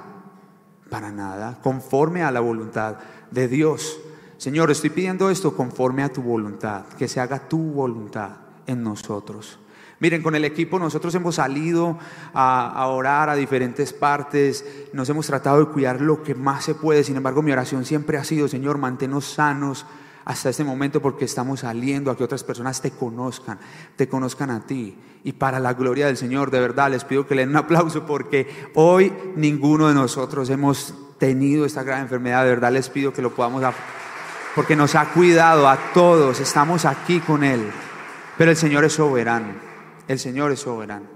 [0.89, 2.95] Para nada, conforme a la voluntad
[3.29, 3.99] de Dios.
[4.37, 9.59] Señor, estoy pidiendo esto conforme a tu voluntad, que se haga tu voluntad en nosotros.
[9.99, 11.97] Miren, con el equipo nosotros hemos salido
[12.33, 17.03] a, orar a diferentes partes, nos hemos tratado de cuidar lo que más se puede,
[17.03, 19.85] sin embargo mi oración siempre ha sido, Señor, manténnos sanos
[20.25, 23.57] hasta este momento porque estamos saliendo a que otras personas te conozcan,
[23.95, 24.97] te conozcan a ti.
[25.23, 28.05] Y para la gloria del Señor, de verdad, les pido que le den un aplauso
[28.05, 33.21] porque hoy ninguno de nosotros hemos tenido esta gran enfermedad, de verdad les pido que
[33.21, 33.63] lo podamos,
[34.55, 37.71] porque nos ha cuidado a todos, estamos aquí con Él,
[38.37, 39.64] pero el Señor es soberano.
[40.07, 41.07] El Señor es soberano.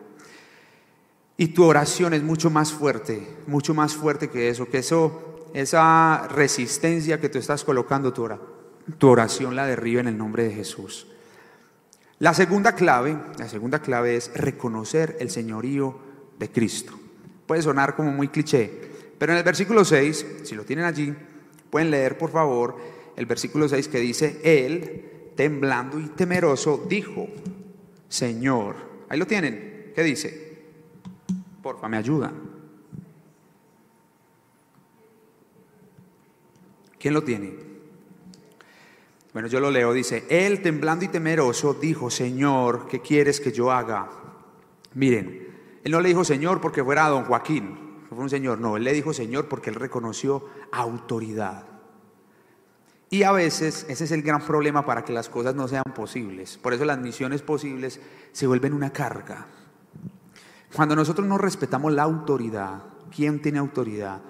[1.38, 6.28] Y tu oración es mucho más fuerte, mucho más fuerte que eso, que eso, esa
[6.28, 8.28] resistencia que tú estás colocando, tu,
[8.98, 11.08] tu oración la derriba en el nombre de Jesús.
[12.20, 15.98] La segunda clave, la segunda clave es reconocer el señorío
[16.38, 16.92] de Cristo.
[17.48, 18.70] Puede sonar como muy cliché,
[19.18, 21.16] pero en el versículo 6, si lo tienen allí,
[21.70, 22.76] pueden leer por favor
[23.16, 27.28] el versículo 6 que dice, Él, temblando y temeroso, dijo,
[28.10, 28.76] Señor.
[29.08, 29.94] Ahí lo tienen.
[29.96, 30.60] ¿Qué dice?
[31.62, 32.34] Porfa, me ayuda.
[37.00, 37.54] ¿Quién lo tiene?
[39.32, 39.94] Bueno, yo lo leo.
[39.94, 44.10] Dice, Él temblando y temeroso dijo, Señor, ¿qué quieres que yo haga?
[44.96, 45.48] Miren,
[45.84, 48.60] Él no le dijo Señor porque fuera don Joaquín, fue un Señor.
[48.60, 51.69] No, Él le dijo Señor porque Él reconoció autoridad.
[53.10, 56.58] Y a veces ese es el gran problema para que las cosas no sean posibles.
[56.58, 58.00] Por eso las misiones posibles
[58.32, 59.48] se vuelven una carga.
[60.76, 62.84] Cuando nosotros no respetamos la autoridad,
[63.16, 64.22] ¿quién tiene autoridad?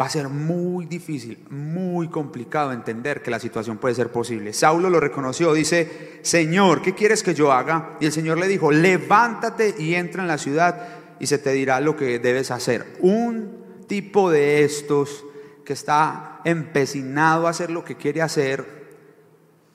[0.00, 4.52] Va a ser muy difícil, muy complicado entender que la situación puede ser posible.
[4.52, 7.96] Saulo lo reconoció, dice, Señor, ¿qué quieres que yo haga?
[8.00, 10.88] Y el Señor le dijo, levántate y entra en la ciudad
[11.20, 12.98] y se te dirá lo que debes hacer.
[13.00, 15.24] Un tipo de estos
[15.66, 18.86] que está empecinado a hacer lo que quiere hacer,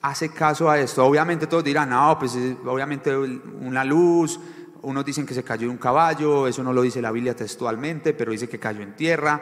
[0.00, 1.04] hace caso a esto.
[1.04, 4.40] Obviamente todos dirán, no, pues obviamente una luz,
[4.80, 8.14] unos dicen que se cayó de un caballo, eso no lo dice la Biblia textualmente,
[8.14, 9.40] pero dice que cayó en tierra.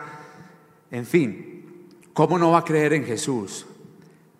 [0.90, 3.64] En fin, ¿cómo no va a creer en Jesús?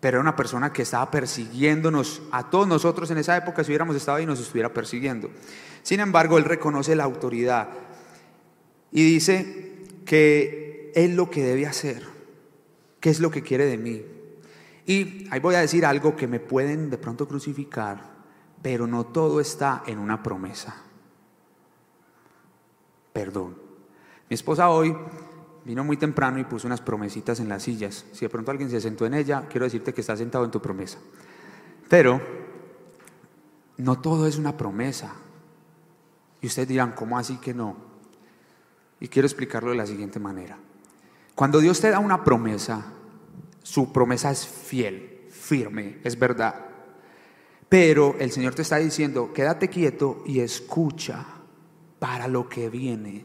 [0.00, 3.94] Pero era una persona que estaba persiguiéndonos a todos nosotros en esa época, si hubiéramos
[3.94, 5.30] estado ahí, nos estuviera persiguiendo.
[5.84, 7.68] Sin embargo, él reconoce la autoridad
[8.90, 12.04] y dice que es lo que debe hacer,
[13.00, 14.02] qué es lo que quiere de mí.
[14.86, 18.02] Y ahí voy a decir algo que me pueden de pronto crucificar,
[18.62, 20.90] pero no todo está en una promesa
[23.12, 23.56] perdón.
[24.28, 24.96] Mi esposa hoy
[25.64, 28.06] vino muy temprano y puso unas promesitas en las sillas.
[28.12, 30.62] Si de pronto alguien se sentó en ella, quiero decirte que está sentado en tu
[30.62, 30.98] promesa.
[31.88, 32.20] Pero
[33.76, 35.12] no todo es una promesa.
[36.40, 37.76] Y ustedes dirán, ¿cómo así que no?
[39.00, 40.58] Y quiero explicarlo de la siguiente manera.
[41.34, 42.84] Cuando Dios te da una promesa,
[43.62, 46.54] su promesa es fiel, firme, es verdad.
[47.68, 51.24] Pero el Señor te está diciendo, quédate quieto y escucha
[51.98, 53.24] para lo que viene.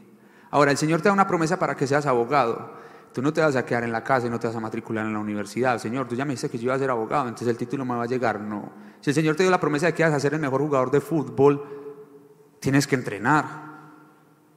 [0.50, 2.76] Ahora, el Señor te da una promesa para que seas abogado.
[3.12, 5.04] Tú no te vas a quedar en la casa y no te vas a matricular
[5.04, 5.78] en la universidad.
[5.78, 7.94] Señor, tú ya me dijiste que yo iba a ser abogado, entonces el título me
[7.94, 8.40] va a llegar.
[8.40, 8.70] No.
[9.00, 10.90] Si el Señor te dio la promesa de que vas a ser el mejor jugador
[10.90, 11.64] de fútbol,
[12.60, 13.65] tienes que entrenar.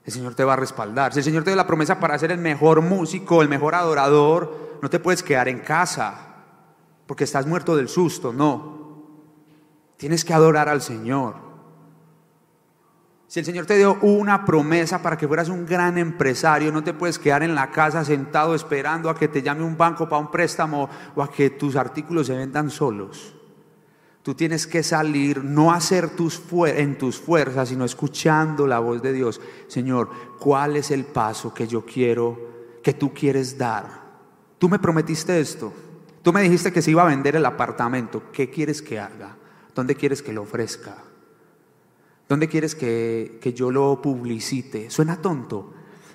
[0.05, 1.13] El Señor te va a respaldar.
[1.13, 4.77] Si el Señor te dio la promesa para ser el mejor músico, el mejor adorador,
[4.81, 6.15] no te puedes quedar en casa
[7.05, 8.31] porque estás muerto del susto.
[8.31, 8.79] No.
[9.97, 11.35] Tienes que adorar al Señor.
[13.27, 16.93] Si el Señor te dio una promesa para que fueras un gran empresario, no te
[16.93, 20.31] puedes quedar en la casa sentado esperando a que te llame un banco para un
[20.31, 23.38] préstamo o a que tus artículos se vendan solos.
[24.23, 29.13] Tú tienes que salir, no hacer tus en tus fuerzas, sino escuchando la voz de
[29.13, 29.39] Dios.
[29.67, 32.38] Señor, ¿cuál es el paso que yo quiero,
[32.84, 34.03] que tú quieres dar?
[34.58, 35.71] Tú me prometiste esto.
[36.21, 38.23] Tú me dijiste que se iba a vender el apartamento.
[38.34, 39.38] ¿Qué quieres que haga?
[39.73, 40.97] ¿Dónde quieres que lo ofrezca?
[42.27, 44.89] ¿Dónde quieres que, yo lo publicite?
[44.89, 45.73] Suena tonto,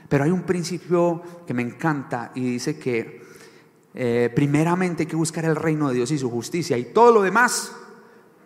[0.09, 3.25] pero hay un principio que me encanta y dice que
[3.95, 7.23] eh, primeramente hay que buscar el reino de Dios y su justicia y todo lo
[7.23, 7.73] demás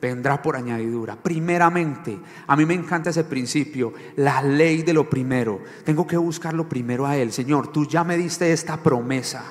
[0.01, 1.17] vendrá por añadidura.
[1.17, 5.61] Primeramente, a mí me encanta ese principio, la ley de lo primero.
[5.85, 7.33] Tengo que buscarlo primero a Él.
[7.33, 9.45] Señor, tú ya me diste esta promesa,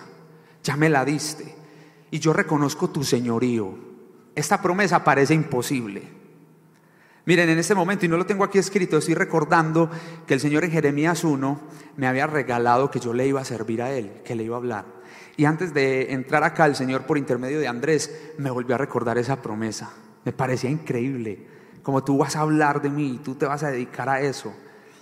[0.63, 1.55] ya me la diste
[2.11, 3.73] y yo reconozco tu señorío.
[4.35, 6.17] Esta promesa parece imposible.
[7.25, 9.89] Miren, en este momento, y no lo tengo aquí escrito, estoy recordando
[10.25, 11.59] que el Señor en Jeremías 1
[11.97, 14.59] me había regalado que yo le iba a servir a Él, que le iba a
[14.59, 14.85] hablar.
[15.35, 19.17] Y antes de entrar acá, el Señor por intermedio de Andrés me volvió a recordar
[19.17, 19.91] esa promesa.
[20.27, 21.47] Me parecía increíble,
[21.81, 24.53] como tú vas a hablar de mí, tú te vas a dedicar a eso.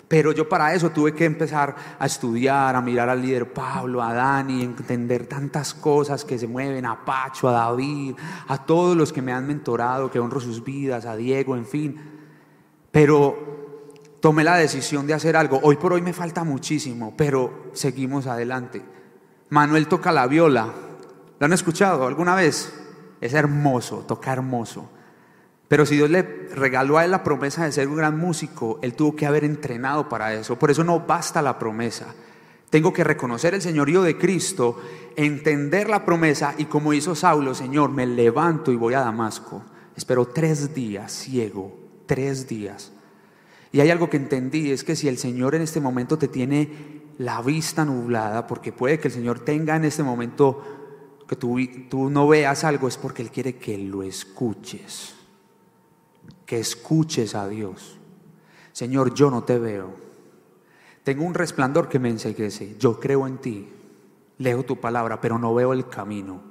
[0.08, 4.14] Pero yo para eso tuve que empezar a estudiar, a mirar al líder Pablo, a
[4.14, 8.16] Dani, entender tantas cosas que se mueven, a Pacho, a David,
[8.48, 12.16] a todos los que me han mentorado, que honro sus vidas, a Diego, en fin
[12.96, 13.36] pero
[14.22, 15.60] tomé la decisión de hacer algo.
[15.64, 18.82] Hoy por hoy me falta muchísimo, pero seguimos adelante.
[19.50, 20.72] Manuel toca la viola.
[21.38, 22.74] ¿Lo han escuchado alguna vez?
[23.20, 24.90] Es hermoso, toca hermoso.
[25.68, 28.94] Pero si Dios le regaló a él la promesa de ser un gran músico, él
[28.94, 30.60] tuvo que haber entrenado para eso.
[30.60, 32.14] Por eso no basta la promesa.
[32.70, 34.80] Tengo que reconocer el señorío de Cristo,
[35.16, 39.64] entender la promesa y como hizo Saulo, Señor, me levanto y voy a Damasco.
[39.96, 42.92] Espero tres días ciego tres días.
[43.72, 47.04] Y hay algo que entendí, es que si el Señor en este momento te tiene
[47.18, 50.62] la vista nublada, porque puede que el Señor tenga en este momento
[51.28, 51.58] que tú,
[51.90, 55.15] tú no veas algo, es porque Él quiere que lo escuches,
[56.46, 57.98] que escuches a Dios.
[58.72, 59.94] Señor, yo no te veo.
[61.04, 62.76] Tengo un resplandor que me enseguece.
[62.80, 63.70] Yo creo en ti.
[64.38, 66.42] Leo tu palabra, pero no veo el camino.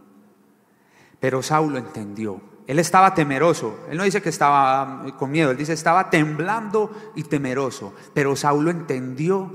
[1.21, 2.41] Pero Saulo entendió.
[2.67, 3.81] Él estaba temeroso.
[3.91, 7.95] Él no dice que estaba con miedo, él dice estaba temblando y temeroso.
[8.15, 9.51] Pero Saulo entendió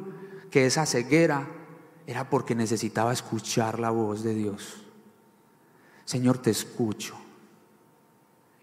[0.52, 1.48] que esa ceguera
[2.06, 4.84] era porque necesitaba escuchar la voz de Dios.
[6.06, 7.16] Señor, te escucho.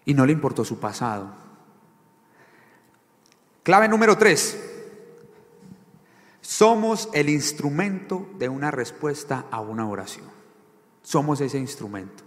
[0.05, 1.46] Y no le importó su pasado.
[3.67, 4.57] Clave número tres.
[6.39, 10.25] Somos el instrumento de una respuesta a una oración.
[11.01, 12.23] Somos ese instrumento.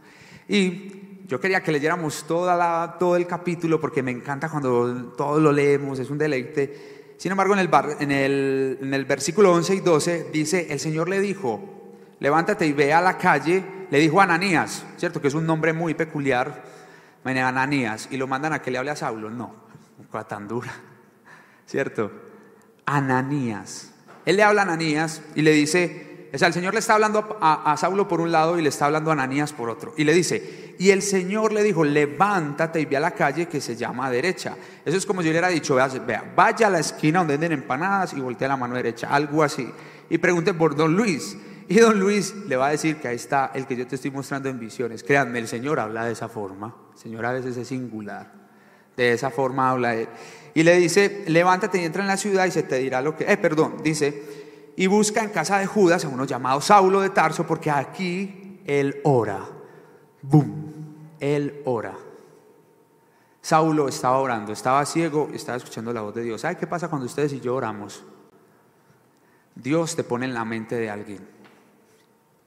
[0.49, 5.51] Y yo quería que leyéramos toda todo el capítulo porque me encanta cuando todos lo
[5.51, 7.15] leemos, es un deleite.
[7.17, 7.71] Sin embargo, en el,
[8.01, 12.75] en, el, en el versículo 11 y 12 dice, el Señor le dijo, levántate y
[12.75, 15.23] ve a la calle, le dijo a Ananías, ¿cierto?
[15.23, 16.65] Que es un nombre muy peculiar,
[17.25, 19.31] Ananías, y lo mandan a que le hable a Saulo.
[19.31, 19.55] No,
[20.11, 20.71] cosa tan dura,
[21.71, 22.11] ¿cierto?
[22.85, 23.93] Ananías.
[24.27, 27.39] Él le habla a Ananías y le dice, o sea, el Señor le está hablando
[27.41, 29.95] a, Saulo por un lado y le está hablando a Ananías por otro.
[29.97, 33.61] Y le dice, y el Señor le dijo, levántate y ve a la calle que
[33.61, 34.57] se llama derecha.
[34.85, 37.61] Eso es como si yo le hubiera dicho, vea, vaya a la esquina donde venden
[37.61, 39.71] empanadas y voltea la mano derecha, algo así.
[40.09, 41.37] Y pregunte por don Luis.
[41.69, 44.11] Y don Luis le va a decir que ahí está el que yo te estoy
[44.11, 45.05] mostrando en visiones.
[45.05, 46.75] Créanme, el Señor habla de esa forma.
[46.95, 48.40] El Señor a veces es singular.
[48.97, 50.09] De esa forma habla él.
[50.55, 53.25] Y le dice, levántate y entra en la ciudad y se te dirá lo que...
[53.31, 54.23] Eh, perdón, dice,
[54.77, 59.01] y busca en casa de Judas a uno llamado Saulo de Tarso, porque aquí él
[59.05, 59.41] ora.
[60.23, 60.71] ¡Bum!
[61.21, 61.95] Él ora.
[63.43, 66.41] Saulo estaba orando, estaba ciego, estaba escuchando la voz de Dios.
[66.41, 68.03] ¿Sabe qué pasa cuando ustedes y yo oramos?
[69.55, 71.27] Dios te pone en la mente de alguien.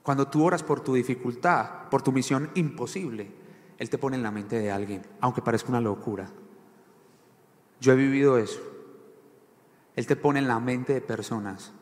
[0.02, 3.30] Cuando tú oras por tu dificultad, por tu misión imposible,
[3.78, 6.30] Él te pone en la mente de alguien, aunque parezca una locura.
[7.80, 8.60] Yo he vivido eso.
[9.96, 11.72] Él te pone en la mente de personas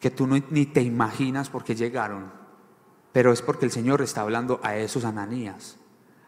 [0.00, 2.30] que tú ni te imaginas porque llegaron,
[3.12, 5.78] pero es porque el Señor está hablando a esos ananías,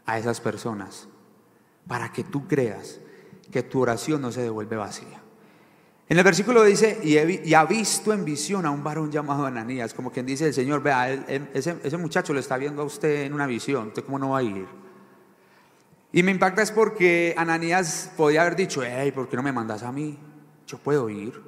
[0.07, 1.09] a esas personas,
[1.87, 3.01] para que tú creas
[3.53, 5.18] que tu oración no se devuelve vacía.
[6.11, 10.11] En el versículo dice, y, ha visto en visión a un varón llamado Ananías, como
[10.11, 11.13] quien dice el Señor, vea,
[11.53, 14.43] ese, muchacho lo está viendo a usted en una visión, ¿usted cómo no va a
[14.43, 14.67] ir?
[16.11, 19.83] Y me impacta es porque Ananías podía haber dicho, hey, ¿por qué no me mandas
[19.83, 20.19] a mí?
[20.67, 21.43] Yo puedo ir.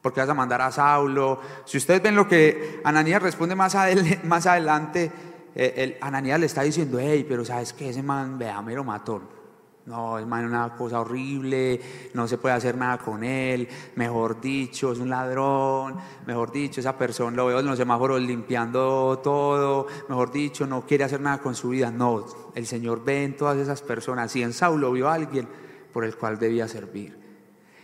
[0.00, 1.40] ¿Por qué vas a mandar a Saulo?
[1.64, 3.76] Si ustedes ven lo que Ananías responde más,
[4.22, 5.10] más adelante,
[5.56, 7.90] eh, Ananías le está diciendo, hey, pero ¿sabes qué?
[7.90, 9.41] Ese man, vea, me lo mató.
[9.84, 11.80] No, es una cosa horrible,
[12.14, 16.96] no se puede hacer nada con él, mejor dicho, es un ladrón, mejor dicho, esa
[16.96, 21.56] persona lo veo en los semáforos limpiando todo, mejor dicho, no quiere hacer nada con
[21.56, 21.90] su vida.
[21.90, 22.24] No,
[22.54, 25.48] el Señor ve en todas esas personas y en Saulo vio a alguien
[25.92, 27.18] por el cual debía servir.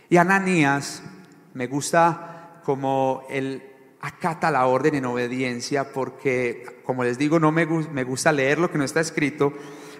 [0.09, 1.03] Y Ananías,
[1.53, 3.61] me gusta como él
[3.99, 8.71] acata la orden en obediencia porque, como les digo, no me, me gusta leer lo
[8.71, 9.51] que no está escrito,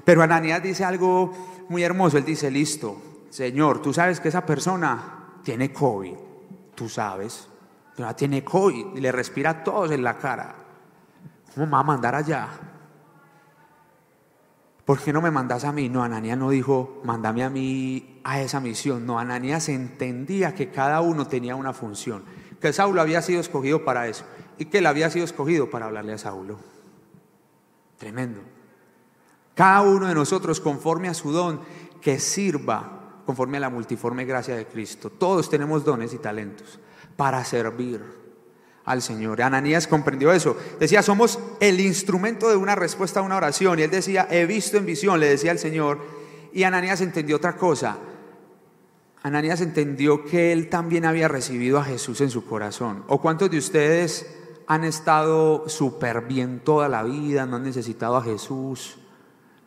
[0.06, 1.34] pero Ananías dice algo
[1.70, 2.18] muy hermoso.
[2.18, 6.16] Él dice, listo, Señor, tú sabes que esa persona tiene COVID.
[6.76, 7.48] Tú sabes.
[8.16, 10.56] tiene COVID y le respira a todos en la cara.
[11.54, 12.48] ¿Cómo me va a mandar allá?
[14.86, 15.88] ¿Por qué no me mandas a mí?
[15.88, 19.06] No, Ananías no dijo, mándame a mí a esa misión.
[19.06, 22.24] No, Ananías entendía que cada uno tenía una función.
[22.60, 24.26] Que Saulo había sido escogido para eso.
[24.58, 26.60] Y que él había sido escogido para hablarle a Saulo.
[27.98, 28.42] Tremendo.
[29.60, 31.60] Cada uno de nosotros conforme a su don,
[32.00, 35.10] que sirva conforme a la multiforme gracia de Cristo.
[35.10, 36.80] Todos tenemos dones y talentos
[37.18, 38.02] para servir
[38.86, 39.42] al Señor.
[39.42, 40.56] Ananías comprendió eso.
[40.80, 43.80] Decía, somos el instrumento de una respuesta a una oración.
[43.80, 46.00] Y él decía, he visto en visión, le decía al Señor.
[46.54, 47.98] Y Ananías entendió otra cosa.
[49.24, 53.04] Ananías entendió que él también había recibido a Jesús en su corazón.
[53.10, 54.26] ¿O cuántos de ustedes
[54.68, 59.00] han estado súper bien toda la vida, no han necesitado a Jesús?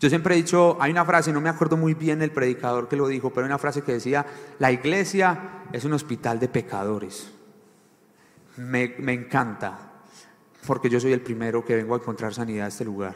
[0.03, 2.97] Yo siempre he dicho, hay una frase, no me acuerdo muy bien el predicador que
[2.97, 4.27] lo dijo, pero hay una frase que decía,
[4.59, 7.31] la iglesia es un hospital de pecadores.
[8.57, 9.93] Me, me encanta,
[10.67, 13.15] porque yo soy el primero que vengo a encontrar sanidad a este lugar.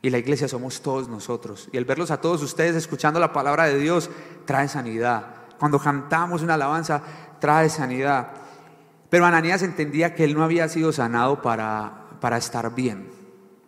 [0.00, 1.68] Y la iglesia somos todos nosotros.
[1.70, 4.08] Y el verlos a todos ustedes escuchando la palabra de Dios
[4.46, 5.26] trae sanidad.
[5.58, 7.02] Cuando cantamos una alabanza,
[7.40, 8.28] trae sanidad.
[9.10, 13.13] Pero Ananías entendía que él no había sido sanado para, para estar bien.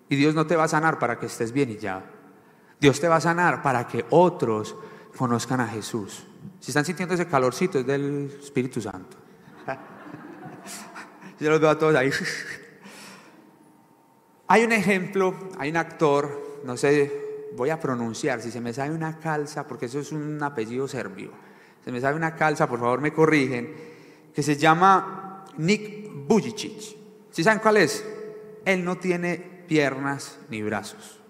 [0.09, 2.05] Y Dios no te va a sanar para que estés bien y ya.
[2.81, 4.77] Dios te va a sanar para que otros
[5.17, 6.25] conozcan a Jesús.
[6.61, 9.17] Si están sintiendo ese calorcito, es del Espíritu Santo.
[11.41, 12.11] Yo los veo a todos ahí.
[14.49, 18.93] Hay un ejemplo, hay un actor, no sé, voy a pronunciar, si se me sale
[18.93, 21.33] una calza, porque eso es un apellido serbio,
[21.85, 23.75] se me sale una calza, por favor me corrigen,
[24.33, 26.97] que se llama Nick Bujicic.
[27.33, 28.05] ¿Sí saben cuál es?
[28.65, 31.21] Él no tiene piernas ni brazos.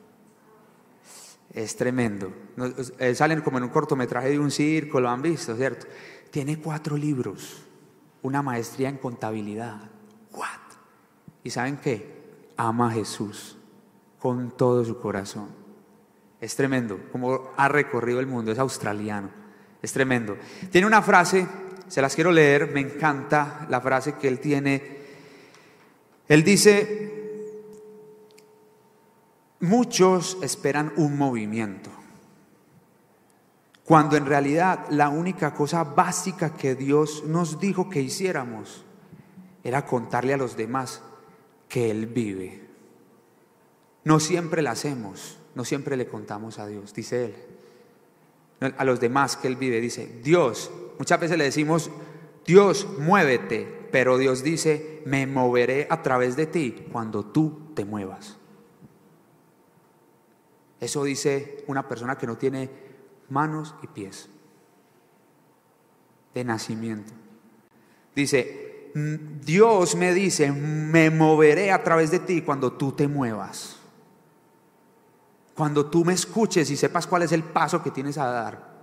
[1.52, 2.32] Es tremendo.
[2.98, 5.86] Eh, salen como en un cortometraje de un circo, lo han visto, ¿cierto?
[6.30, 7.62] Tiene cuatro libros,
[8.22, 9.80] una maestría en contabilidad.
[10.32, 10.76] ¿What?
[11.42, 12.14] ¿Y saben qué?
[12.56, 13.56] Ama a Jesús
[14.18, 15.48] con todo su corazón.
[16.40, 19.30] Es tremendo, como ha recorrido el mundo, es australiano.
[19.80, 20.36] Es tremendo.
[20.70, 21.46] Tiene una frase,
[21.88, 24.98] se las quiero leer, me encanta la frase que él tiene.
[26.28, 27.15] Él dice,
[29.60, 31.90] Muchos esperan un movimiento,
[33.84, 38.84] cuando en realidad la única cosa básica que Dios nos dijo que hiciéramos
[39.64, 41.02] era contarle a los demás
[41.68, 42.66] que Él vive.
[44.04, 47.24] No siempre la hacemos, no siempre le contamos a Dios, dice
[48.60, 48.72] Él.
[48.76, 51.90] A los demás que Él vive, dice, Dios, muchas veces le decimos,
[52.46, 58.35] Dios, muévete, pero Dios dice, me moveré a través de ti cuando tú te muevas.
[60.80, 62.70] Eso dice una persona que no tiene
[63.28, 64.28] manos y pies
[66.34, 67.12] de nacimiento.
[68.14, 73.76] Dice, mm, Dios me dice, me moveré a través de ti cuando tú te muevas.
[75.54, 78.76] Cuando tú me escuches y sepas cuál es el paso que tienes a dar.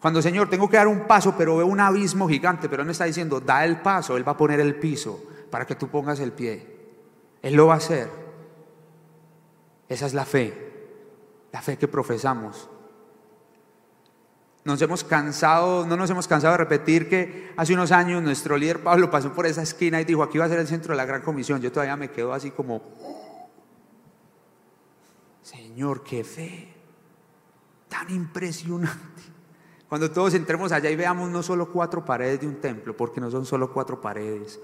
[0.00, 2.92] Cuando, Señor, tengo que dar un paso, pero veo un abismo gigante, pero Él me
[2.92, 6.18] está diciendo, da el paso, Él va a poner el piso para que tú pongas
[6.20, 6.66] el pie.
[7.42, 8.08] Él lo va a hacer.
[9.88, 10.71] Esa es la fe,
[11.52, 12.68] la fe que profesamos.
[14.64, 18.82] Nos hemos cansado, no nos hemos cansado de repetir que hace unos años nuestro líder
[18.82, 21.04] Pablo pasó por esa esquina y dijo, aquí va a ser el centro de la
[21.04, 21.60] gran comisión.
[21.60, 22.80] Yo todavía me quedo así como,
[25.42, 26.72] Señor, qué fe,
[27.88, 29.22] tan impresionante.
[29.88, 33.30] Cuando todos entremos allá y veamos no solo cuatro paredes de un templo, porque no
[33.30, 34.60] son solo cuatro paredes,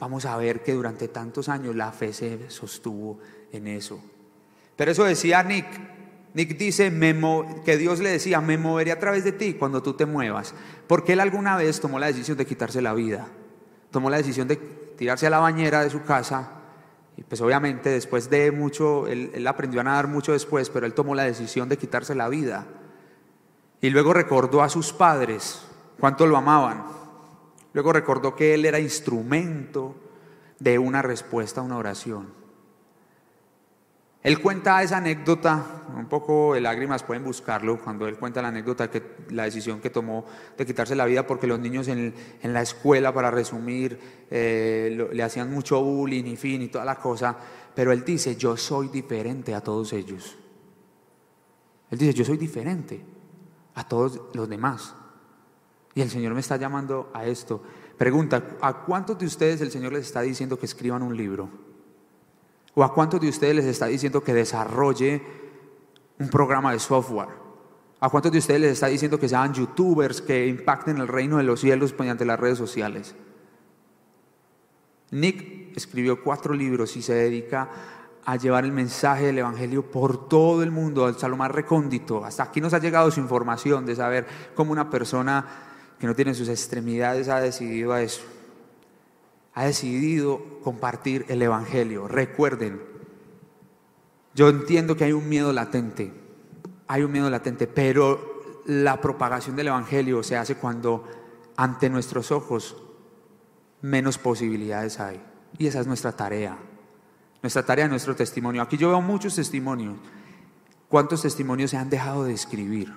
[0.00, 3.18] vamos a ver que durante tantos años la fe se sostuvo
[3.52, 4.02] en eso.
[4.76, 5.99] Pero eso decía Nick,
[6.34, 6.92] Nick dice
[7.64, 10.54] que Dios le decía, me moveré a través de ti cuando tú te muevas.
[10.86, 13.26] Porque él alguna vez tomó la decisión de quitarse la vida.
[13.90, 16.50] Tomó la decisión de tirarse a la bañera de su casa.
[17.16, 20.94] Y pues obviamente después de mucho, él, él aprendió a nadar mucho después, pero él
[20.94, 22.66] tomó la decisión de quitarse la vida.
[23.80, 25.62] Y luego recordó a sus padres
[25.98, 26.84] cuánto lo amaban.
[27.72, 29.96] Luego recordó que él era instrumento
[30.58, 32.39] de una respuesta a una oración.
[34.22, 38.90] Él cuenta esa anécdota, un poco de lágrimas pueden buscarlo, cuando él cuenta la anécdota,
[38.90, 40.26] que la decisión que tomó
[40.58, 43.98] de quitarse la vida porque los niños en, la escuela, para resumir,
[44.30, 47.34] eh, le hacían mucho bullying y fin y toda la cosa,
[47.74, 50.36] pero él dice, yo soy diferente a todos ellos.
[51.90, 53.02] Él dice, yo soy diferente
[53.74, 54.94] a todos los demás.
[55.94, 57.62] Y el Señor me está llamando a esto.
[57.96, 61.69] Pregunta, ¿a cuántos de ustedes el Señor les está diciendo que escriban un libro?
[62.74, 65.22] ¿O a cuántos de ustedes les está diciendo que desarrolle
[66.18, 67.28] un programa de software?
[67.98, 71.42] ¿A cuántos de ustedes les está diciendo que sean youtubers que impacten el reino de
[71.42, 73.14] los cielos mediante las redes sociales?
[75.10, 77.68] Nick escribió cuatro libros y se dedica
[78.24, 82.24] a llevar el mensaje del Evangelio por todo el mundo, al salomar recóndito.
[82.24, 85.46] Hasta aquí nos ha llegado su información de saber cómo una persona
[85.98, 88.22] que no tiene sus extremidades ha decidido a eso
[89.54, 92.08] ha decidido compartir el Evangelio.
[92.08, 92.80] Recuerden,
[94.34, 96.12] yo entiendo que hay un miedo latente,
[96.86, 101.04] hay un miedo latente, pero la propagación del Evangelio se hace cuando
[101.56, 102.76] ante nuestros ojos
[103.82, 105.20] menos posibilidades hay.
[105.58, 106.56] Y esa es nuestra tarea,
[107.42, 108.62] nuestra tarea, nuestro testimonio.
[108.62, 109.96] Aquí yo veo muchos testimonios.
[110.88, 112.92] ¿Cuántos testimonios se han dejado de escribir?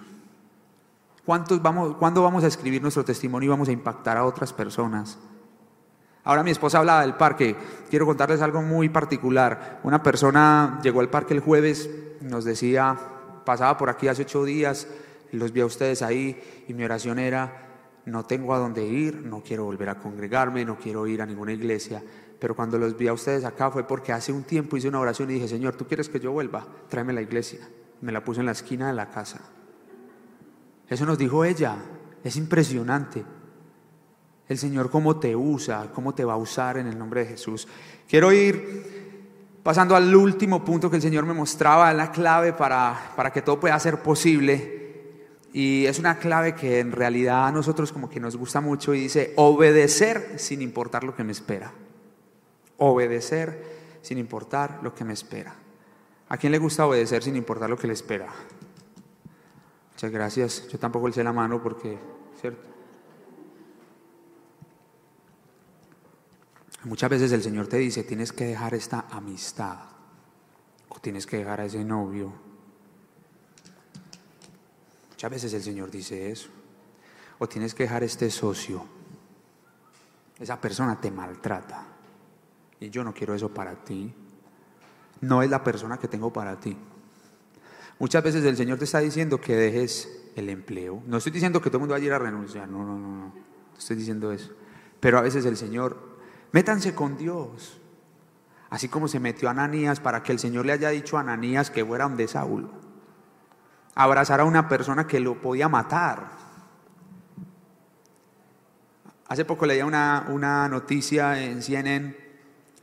[1.26, 5.18] ¿Cuántos vamos, ¿Cuándo vamos a escribir nuestro testimonio y vamos a impactar a otras personas?
[6.26, 7.56] Ahora mi esposa hablaba del parque.
[7.90, 9.80] Quiero contarles algo muy particular.
[9.84, 11.90] Una persona llegó al parque el jueves,
[12.22, 12.98] nos decía,
[13.46, 14.88] pasaba por aquí hace ocho días,
[15.32, 17.68] los vi a ustedes ahí y mi oración era,
[18.06, 21.52] no tengo a dónde ir, no quiero volver a congregarme, no quiero ir a ninguna
[21.52, 22.02] iglesia.
[22.40, 25.30] Pero cuando los vi a ustedes acá fue porque hace un tiempo hice una oración
[25.30, 26.66] y dije, Señor, ¿tú quieres que yo vuelva?
[26.88, 27.68] Tráeme la iglesia.
[28.02, 29.42] Me la puse en la esquina de la casa.
[30.88, 31.78] Eso nos dijo ella.
[32.24, 33.26] Es impresionante
[34.50, 37.68] el Señor cómo te usa, cómo te va a usar en el nombre de Jesús.
[38.08, 43.32] Quiero ir pasando al último punto que el Señor me mostraba, la clave para, para
[43.32, 44.82] que todo pueda ser posible.
[45.54, 49.02] Y es una clave que en realidad a nosotros como que nos gusta mucho y
[49.02, 51.72] dice, obedecer sin importar lo que me espera.
[52.78, 55.56] Obedecer sin importar lo que me espera.
[56.28, 58.28] ¿A quién le gusta obedecer sin importar lo que le espera?
[59.94, 60.68] Muchas gracias.
[60.68, 61.98] Yo tampoco sé la mano porque,
[62.42, 62.73] ¿cierto?
[66.86, 69.78] Muchas veces el Señor te dice, tienes que dejar esta amistad
[70.90, 72.34] o tienes que dejar a ese novio.
[75.12, 76.50] Muchas veces el Señor dice eso.
[77.40, 78.86] O tienes que dejar este socio.
[80.38, 81.86] Esa persona te maltrata.
[82.82, 84.14] Y yo no quiero eso para ti.
[85.22, 86.76] No es la persona que tengo para ti.
[87.98, 91.02] Muchas veces el Señor te está diciendo que dejes el empleo.
[91.08, 92.68] No estoy diciendo que todo el mundo vaya a ir a renunciar.
[92.68, 93.34] No, no, no, no.
[93.78, 94.52] Estoy diciendo eso.
[95.00, 96.13] Pero a veces el Señor
[96.54, 97.80] Métanse con Dios.
[98.70, 101.84] Así como se metió Ananías para que el Señor le haya dicho a Ananías que
[101.84, 102.70] fuera un Saulo.
[103.96, 106.32] Abrazar a una persona que lo podía matar.
[109.28, 112.16] Hace poco leía una, una noticia en CNN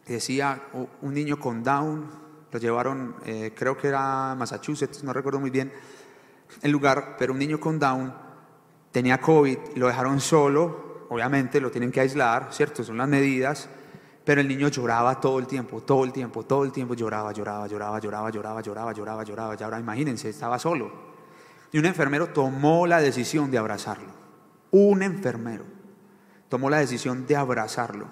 [0.05, 0.63] que decía
[1.01, 2.11] un niño con Down,
[2.51, 5.73] lo llevaron, eh, creo que era Massachusetts, no recuerdo muy bien
[6.63, 8.13] el lugar, pero un niño con Down
[8.91, 12.83] tenía COVID, lo dejaron solo, obviamente lo tienen que aislar, ¿cierto?
[12.83, 13.69] Son las medidas.
[14.25, 17.67] Pero el niño lloraba todo el tiempo, todo el tiempo, todo el tiempo lloraba, lloraba,
[17.67, 19.55] lloraba, lloraba, lloraba, lloraba, lloraba, lloraba.
[19.55, 20.93] Ahora imagínense, estaba solo.
[21.73, 24.13] Y un enfermero tomó la decisión de abrazarlo.
[24.71, 25.65] Un enfermero
[26.49, 28.07] tomó la decisión de abrazarlo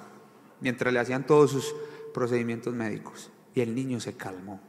[0.61, 1.75] mientras le hacían todos sus
[2.13, 3.31] procedimientos médicos.
[3.55, 4.61] Y el niño se calmó.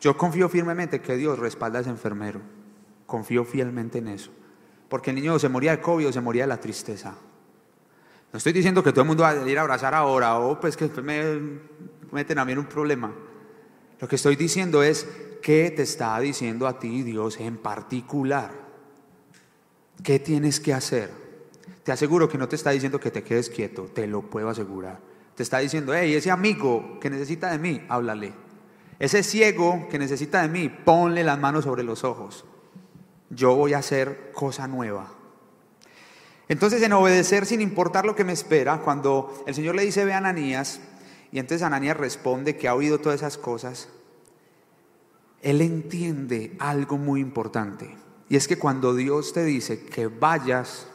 [0.00, 2.40] Yo confío firmemente que Dios respalda a ese enfermero.
[3.06, 4.32] Confío fielmente en eso.
[4.88, 7.14] Porque el niño se moría de COVID o se moría de la tristeza.
[8.32, 10.76] No estoy diciendo que todo el mundo va a ir a abrazar ahora o pues
[10.76, 11.40] que me
[12.12, 13.12] meten a mí en un problema.
[14.00, 15.06] Lo que estoy diciendo es
[15.42, 18.50] qué te está diciendo a ti Dios en particular.
[20.02, 21.10] ¿Qué tienes que hacer?
[21.82, 25.00] Te aseguro que no te está diciendo que te quedes quieto, te lo puedo asegurar.
[25.34, 28.34] Te está diciendo, hey, ese amigo que necesita de mí, háblale.
[28.98, 32.44] Ese ciego que necesita de mí, ponle las manos sobre los ojos.
[33.30, 35.12] Yo voy a hacer cosa nueva.
[36.48, 40.14] Entonces, en obedecer sin importar lo que me espera, cuando el Señor le dice, ve
[40.14, 40.80] a Ananías,
[41.30, 43.88] y entonces Ananías responde que ha oído todas esas cosas,
[45.42, 47.94] él entiende algo muy importante.
[48.28, 50.86] Y es que cuando Dios te dice que vayas,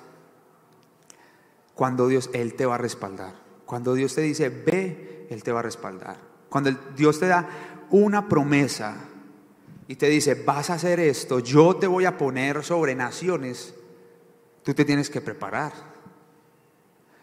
[1.73, 3.33] cuando Dios, Él te va a respaldar.
[3.65, 6.17] Cuando Dios te dice, ve, Él te va a respaldar.
[6.49, 7.49] Cuando Dios te da
[7.89, 8.95] una promesa
[9.87, 13.73] y te dice, vas a hacer esto, yo te voy a poner sobre naciones,
[14.63, 15.73] tú te tienes que preparar.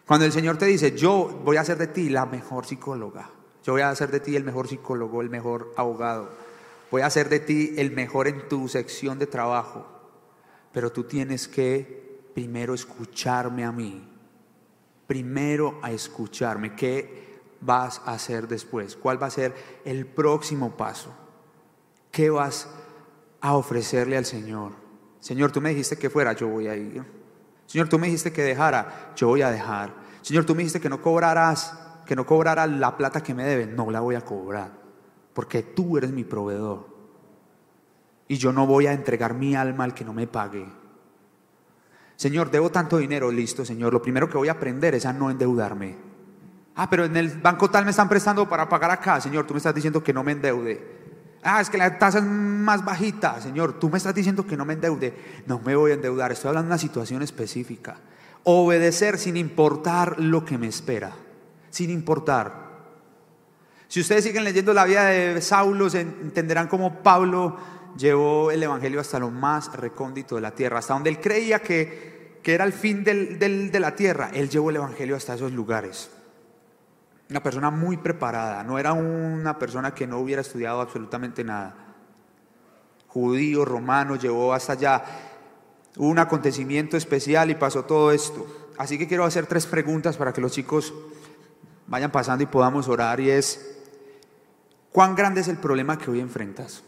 [0.05, 3.29] Cuando el Señor te dice, yo voy a hacer de ti la mejor psicóloga,
[3.63, 6.29] yo voy a hacer de ti el mejor psicólogo, el mejor abogado,
[6.91, 9.85] voy a hacer de ti el mejor en tu sección de trabajo,
[10.71, 14.07] pero tú tienes que primero escucharme a mí,
[15.07, 18.95] primero a escucharme, ¿qué vas a hacer después?
[18.95, 19.53] ¿Cuál va a ser
[19.85, 21.13] el próximo paso?
[22.11, 22.67] ¿Qué vas
[23.39, 24.73] a ofrecerle al Señor?
[25.19, 27.03] Señor, tú me dijiste que fuera, yo voy a ir.
[27.65, 29.93] Señor, tú me dijiste que dejara, yo voy a dejar.
[30.21, 33.75] Señor, tú me dijiste que no cobrarás, que no cobrara la plata que me deben,
[33.75, 34.71] no la voy a cobrar,
[35.33, 36.85] porque tú eres mi proveedor.
[38.27, 40.65] Y yo no voy a entregar mi alma al que no me pague.
[42.17, 43.93] Señor, debo tanto dinero, listo, Señor.
[43.93, 45.97] Lo primero que voy a aprender es a no endeudarme.
[46.75, 49.47] Ah, pero en el banco tal me están prestando para pagar acá, Señor.
[49.47, 51.00] Tú me estás diciendo que no me endeude.
[51.43, 53.79] Ah, es que la tasa es más bajita, Señor.
[53.79, 55.13] Tú me estás diciendo que no me endeude.
[55.47, 56.31] No me voy a endeudar.
[56.31, 57.97] Estoy hablando de una situación específica.
[58.43, 61.13] Obedecer sin importar lo que me espera.
[61.71, 62.69] Sin importar.
[63.87, 67.57] Si ustedes siguen leyendo la vida de Saulo, entenderán cómo Pablo
[67.97, 72.39] llevó el Evangelio hasta lo más recóndito de la tierra, hasta donde él creía que,
[72.41, 74.29] que era el fin de la tierra.
[74.33, 76.09] Él llevó el Evangelio hasta esos lugares
[77.31, 81.73] una persona muy preparada, no era una persona que no hubiera estudiado absolutamente nada.
[83.07, 85.01] Judío, romano, llevó hasta allá
[85.95, 88.45] un acontecimiento especial y pasó todo esto.
[88.77, 90.93] Así que quiero hacer tres preguntas para que los chicos
[91.87, 93.79] vayan pasando y podamos orar y es,
[94.91, 96.83] ¿cuán grande es el problema que hoy enfrentas?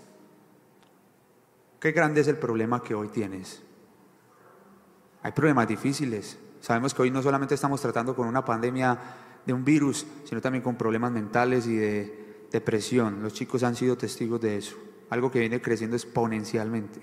[1.80, 3.62] ¿Qué grande es el problema que hoy tienes?
[5.22, 6.38] Hay problemas difíciles.
[6.60, 8.98] Sabemos que hoy no solamente estamos tratando con una pandemia
[9.46, 13.22] de un virus, sino también con problemas mentales y de depresión.
[13.22, 14.78] Los chicos han sido testigos de eso,
[15.10, 17.02] algo que viene creciendo exponencialmente.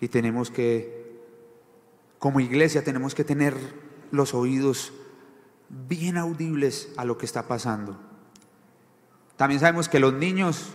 [0.00, 1.20] Y tenemos que,
[2.18, 3.54] como iglesia, tenemos que tener
[4.10, 4.92] los oídos
[5.68, 7.98] bien audibles a lo que está pasando.
[9.36, 10.70] También sabemos que los niños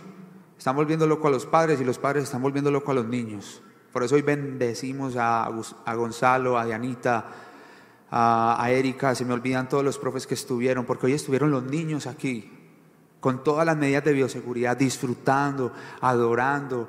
[0.56, 3.62] están volviendo loco a los padres y los padres están volviendo loco a los niños.
[3.92, 7.26] Por eso hoy bendecimos a, a Gonzalo, a Dianita,
[8.16, 12.06] a, Erika, se me olvidan todos los profes que estuvieron, porque hoy estuvieron los niños
[12.06, 12.48] aquí,
[13.18, 16.88] con todas las medidas de bioseguridad, disfrutando, adorando,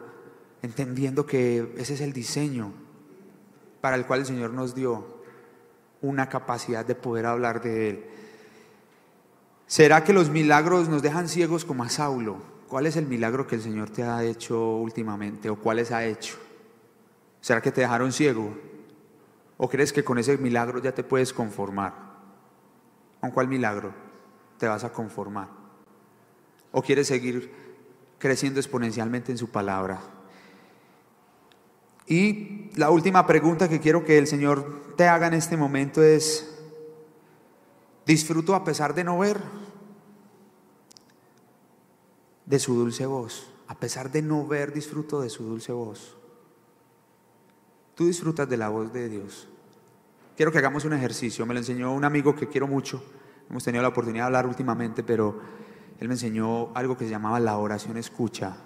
[0.62, 2.72] entendiendo que ese es el diseño
[3.82, 5.04] para el cual el Señor nos dio
[6.04, 8.06] una capacidad de poder hablar de Él.
[9.66, 12.38] ¿Será que los milagros nos dejan ciegos como a Saulo?
[12.68, 16.36] ¿Cuál es el milagro que el Señor te ha hecho últimamente o cuáles ha hecho?
[17.42, 18.75] ¿Será que te dejaron ciego?
[19.58, 21.94] ¿O crees que con ese milagro ya te puedes conformar?
[23.22, 23.94] ¿Con cuál milagro
[24.58, 25.50] te vas a conformar?
[26.72, 27.52] ¿O quieres seguir
[28.20, 30.00] creciendo exponencialmente en su palabra?
[32.08, 36.60] Y la última pregunta que quiero que el Señor te haga en este momento es,
[38.06, 39.40] ¿disfruto a pesar de no ver?
[42.46, 43.50] De su dulce voz.
[43.68, 46.15] A pesar de no ver, disfruto de su dulce voz.
[47.96, 49.48] Tú disfrutas de la voz de Dios.
[50.36, 51.46] Quiero que hagamos un ejercicio.
[51.46, 53.02] Me lo enseñó un amigo que quiero mucho.
[53.50, 55.40] Hemos tenido la oportunidad de hablar últimamente, pero
[56.00, 58.58] él me enseñó algo que se llamaba la oración escucha.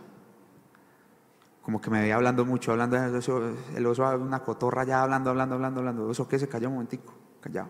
[1.62, 5.30] Como que me veía hablando mucho, hablando de eso, el oso, una cotorra ya hablando,
[5.30, 6.12] hablando, hablando, hablando.
[6.12, 6.40] ¿Eso qué?
[6.40, 7.70] Se calló un momentico, callado.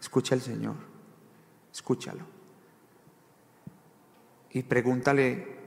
[0.00, 0.76] Escucha al Señor.
[1.70, 2.24] Escúchalo.
[4.52, 5.59] Y pregúntale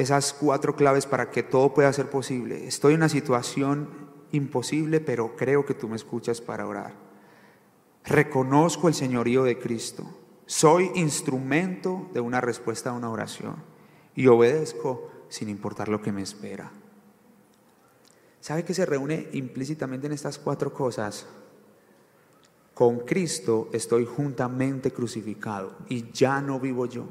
[0.00, 2.66] esas cuatro claves para que todo pueda ser posible.
[2.66, 3.88] Estoy en una situación
[4.32, 6.94] imposible, pero creo que tú me escuchas para orar.
[8.04, 10.04] Reconozco el señorío de Cristo.
[10.46, 13.56] Soy instrumento de una respuesta a una oración
[14.16, 16.72] y obedezco sin importar lo que me espera.
[18.40, 21.26] ¿Sabe que se reúne implícitamente en estas cuatro cosas?
[22.72, 27.04] Con Cristo estoy juntamente crucificado y ya no vivo yo.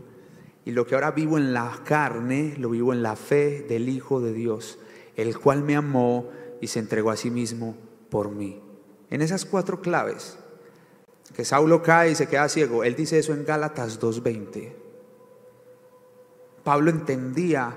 [0.66, 4.22] Y lo que ahora vivo en la carne, lo vivo en la fe del Hijo
[4.22, 4.80] de Dios,
[5.16, 6.30] el cual me amó
[6.62, 7.76] y se entregó a sí mismo
[8.10, 8.62] por mí.
[9.10, 10.38] En esas cuatro claves,
[11.36, 14.74] que Saulo cae y se queda ciego, él dice eso en Gálatas 2.20.
[16.64, 17.76] Pablo entendía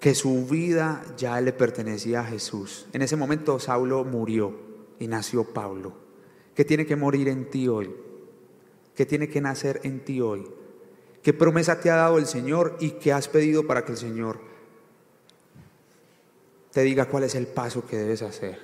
[0.00, 2.86] que su vida ya le pertenecía a Jesús.
[2.92, 4.54] En ese momento Saulo murió
[4.98, 5.92] y nació Pablo.
[6.54, 7.94] ¿Qué tiene que morir en ti hoy?
[8.94, 10.46] ¿Qué tiene que nacer en ti hoy?
[11.28, 14.40] ¿Qué promesa te ha dado el Señor y qué has pedido para que el Señor
[16.72, 18.58] te diga cuál es el paso que debes hacer?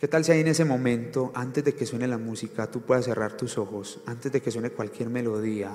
[0.00, 3.04] ¿Qué tal si ahí en ese momento, antes de que suene la música, tú puedas
[3.04, 5.70] cerrar tus ojos, antes de que suene cualquier melodía,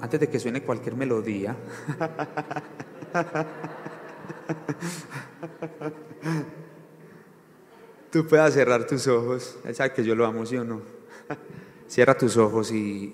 [0.00, 1.56] antes de que suene cualquier melodía,
[8.10, 9.58] tú puedas cerrar tus ojos.
[9.64, 10.82] Él sabe que yo lo amo, ¿sí o no?
[11.92, 13.12] Cierra tus ojos y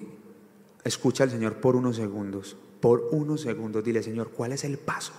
[0.84, 2.56] escucha al Señor por unos segundos.
[2.78, 5.12] Por unos segundos, dile, Señor, ¿cuál es el paso?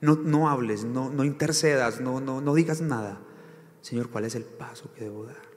[0.00, 3.20] No, no hables, no, no intercedas, no, no, no digas nada.
[3.82, 5.47] Señor, ¿cuál es el paso que debo dar?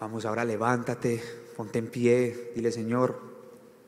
[0.00, 1.20] Vamos, ahora levántate,
[1.56, 3.18] ponte en pie, dile Señor,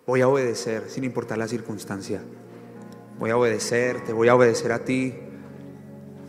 [0.05, 2.21] voy a obedecer sin importar la circunstancia.
[3.21, 5.15] Voy a obedecer, te voy a obedecer a ti.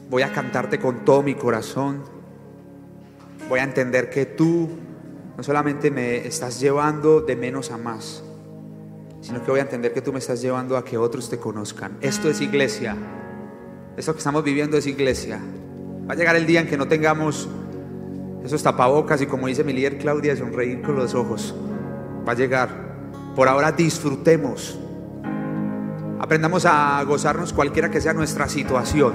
[0.08, 2.04] Voy a cantarte con todo mi corazón.
[3.50, 4.70] Voy a entender que tú
[5.36, 8.24] no solamente me estás llevando de menos a más,
[9.22, 11.98] sino que voy a entender que tú me estás llevando a que otros te conozcan.
[12.02, 12.96] Esto es iglesia.
[13.98, 15.40] Esto que estamos viviendo es iglesia.
[16.08, 17.50] Va a llegar el día en que no tengamos
[18.44, 21.56] esos tapabocas y como dice mi líder Claudia, sonreír con los ojos.
[22.28, 22.70] Va a llegar.
[23.36, 24.78] Por ahora disfrutemos.
[26.20, 29.14] Aprendamos a gozarnos cualquiera que sea nuestra situación.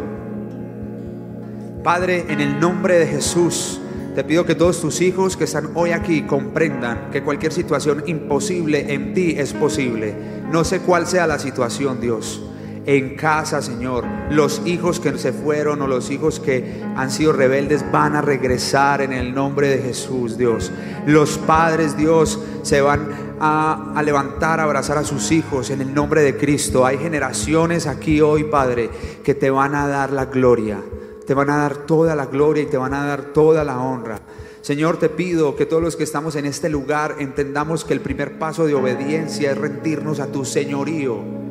[1.83, 3.81] Padre, en el nombre de Jesús,
[4.15, 8.93] te pido que todos tus hijos que están hoy aquí comprendan que cualquier situación imposible
[8.93, 10.15] en ti es posible.
[10.51, 12.43] No sé cuál sea la situación, Dios
[12.87, 14.05] en casa, Señor.
[14.31, 19.03] Los hijos que se fueron o los hijos que han sido rebeldes van a regresar
[19.03, 20.73] en el nombre de Jesús, Dios.
[21.05, 26.23] Los padres, Dios, se van a, levantar, a abrazar a sus hijos en el nombre
[26.23, 26.87] de Cristo.
[26.87, 28.89] Hay generaciones aquí hoy, Padre,
[29.23, 30.81] que te van a dar la gloria.
[31.27, 34.21] Te van a dar toda la gloria y te van a dar toda la honra.
[34.61, 38.39] Señor, te pido que todos los que estamos en este lugar entendamos que el primer
[38.39, 41.47] paso de obediencia es rendirnos a tu señorío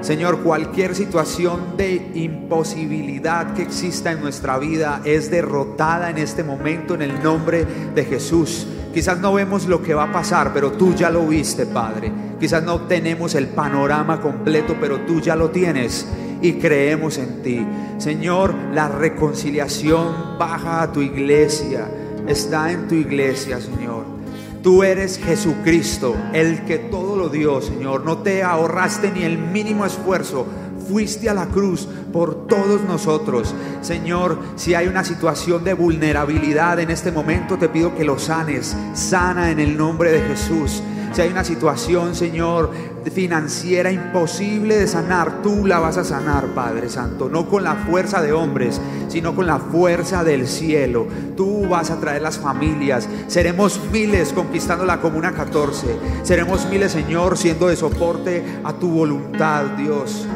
[0.00, 6.94] Señor, cualquier situación de imposibilidad que exista en nuestra vida es derrotada en este momento
[6.94, 8.66] en el nombre de Jesús.
[8.94, 12.12] Quizás no vemos lo que va a pasar, pero tú ya lo viste, Padre.
[12.38, 16.06] Quizás no tenemos el panorama completo, pero tú ya lo tienes
[16.40, 17.66] y creemos en ti.
[17.98, 21.88] Señor, la reconciliación baja a tu iglesia.
[22.26, 24.17] Está en tu iglesia, Señor.
[24.68, 28.04] Tú eres Jesucristo, el que todo lo dio, Señor.
[28.04, 30.46] No te ahorraste ni el mínimo esfuerzo.
[30.90, 33.54] Fuiste a la cruz por todos nosotros.
[33.80, 38.76] Señor, si hay una situación de vulnerabilidad en este momento, te pido que lo sanes.
[38.92, 40.82] Sana en el nombre de Jesús.
[41.12, 42.70] Si hay una situación, Señor,
[43.10, 47.28] financiera imposible de sanar, tú la vas a sanar, Padre Santo.
[47.28, 51.06] No con la fuerza de hombres, sino con la fuerza del cielo.
[51.36, 53.08] Tú vas a traer las familias.
[53.26, 55.86] Seremos miles conquistando la Comuna 14.
[56.22, 60.26] Seremos miles, Señor, siendo de soporte a tu voluntad, Dios.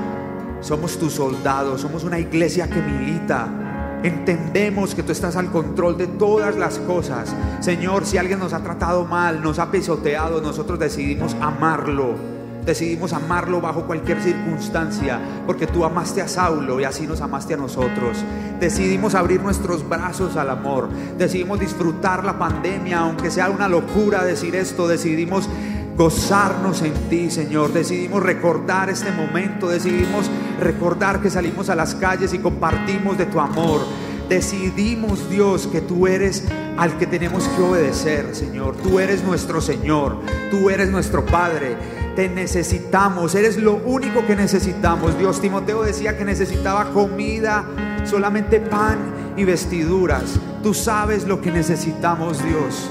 [0.61, 3.62] Somos tus soldados, somos una iglesia que milita
[4.03, 7.35] Entendemos que tú estás al control de todas las cosas.
[7.61, 12.33] Señor, si alguien nos ha tratado mal, nos ha pisoteado, nosotros decidimos amarlo.
[12.65, 17.57] Decidimos amarlo bajo cualquier circunstancia, porque tú amaste a Saulo y así nos amaste a
[17.57, 18.19] nosotros.
[18.61, 20.89] Decidimos abrir nuestros brazos al amor.
[21.19, 24.87] Decidimos disfrutar la pandemia, aunque sea una locura decir esto.
[24.87, 25.49] Decidimos
[25.97, 27.73] gozarnos en ti, Señor.
[27.73, 29.69] Decidimos recordar este momento.
[29.69, 30.31] Decidimos
[30.61, 33.81] recordar que salimos a las calles y compartimos de tu amor.
[34.29, 36.45] Decidimos, Dios, que tú eres
[36.79, 38.77] al que tenemos que obedecer, Señor.
[38.77, 40.17] Tú eres nuestro Señor.
[40.51, 41.77] Tú eres nuestro Padre.
[42.17, 43.35] Te necesitamos.
[43.35, 45.19] Eres lo único que necesitamos.
[45.19, 47.67] Dios, Timoteo decía que necesitaba comida,
[48.05, 50.39] solamente pan y vestiduras.
[50.63, 52.91] Tú sabes lo que necesitamos, Dios.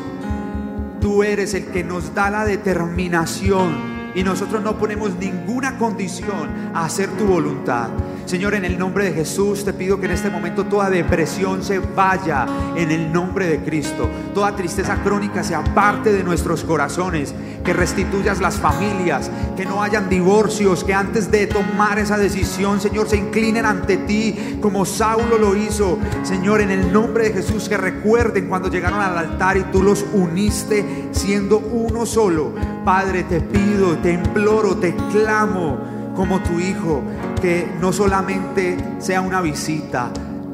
[1.01, 6.85] Tú eres el que nos da la determinación y nosotros no ponemos ninguna condición a
[6.85, 7.89] hacer tu voluntad.
[8.25, 11.79] Señor, en el nombre de Jesús te pido que en este momento toda depresión se
[11.79, 12.45] vaya
[12.75, 14.09] en el nombre de Cristo.
[14.33, 17.33] Toda tristeza crónica se aparte de nuestros corazones.
[17.65, 23.07] Que restituyas las familias, que no hayan divorcios, que antes de tomar esa decisión, Señor,
[23.07, 25.99] se inclinen ante ti como Saulo lo hizo.
[26.23, 30.05] Señor, en el nombre de Jesús, que recuerden cuando llegaron al altar y tú los
[30.13, 32.53] uniste siendo uno solo.
[32.83, 35.77] Padre, te pido, te imploro, te clamo
[36.15, 37.03] como tu Hijo,
[37.39, 40.11] que no solamente sea una visita,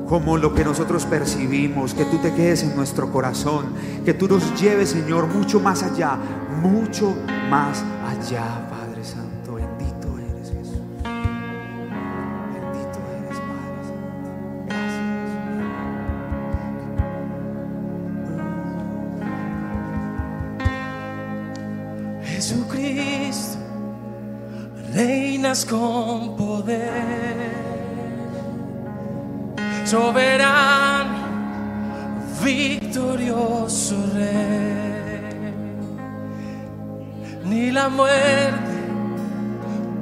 [0.07, 3.73] como lo que nosotros percibimos, que tú te quedes en nuestro corazón,
[4.05, 6.17] que tú nos lleves, Señor, mucho más allá,
[6.61, 7.13] mucho
[7.49, 8.66] más allá,
[25.69, 27.51] con poder,
[29.83, 31.17] soberano,
[32.41, 35.53] victorioso rey,
[37.43, 38.77] ni la muerte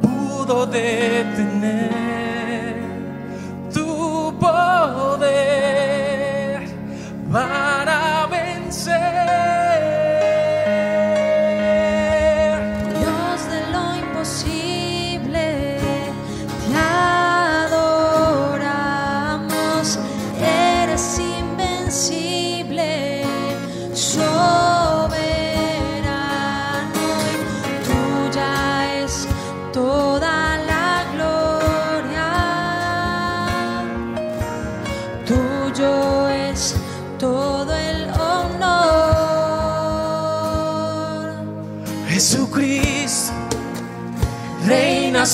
[0.01, 1.94] pudo detener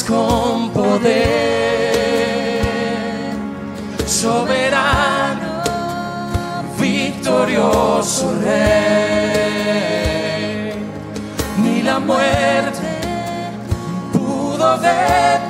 [0.04, 1.12] con poder,
[4.06, 5.62] soberano,
[6.78, 9.94] victorioso rey,
[11.58, 13.00] ni la muerte
[14.12, 15.41] pudo detener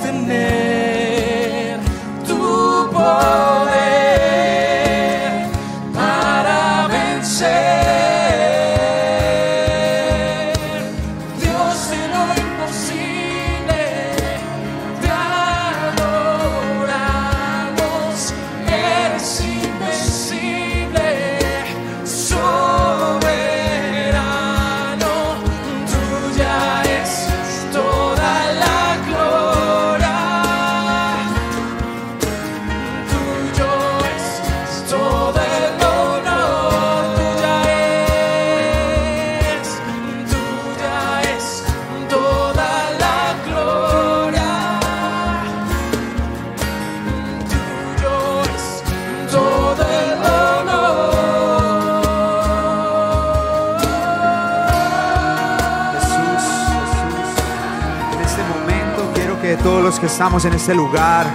[60.22, 61.26] estamos en este lugar,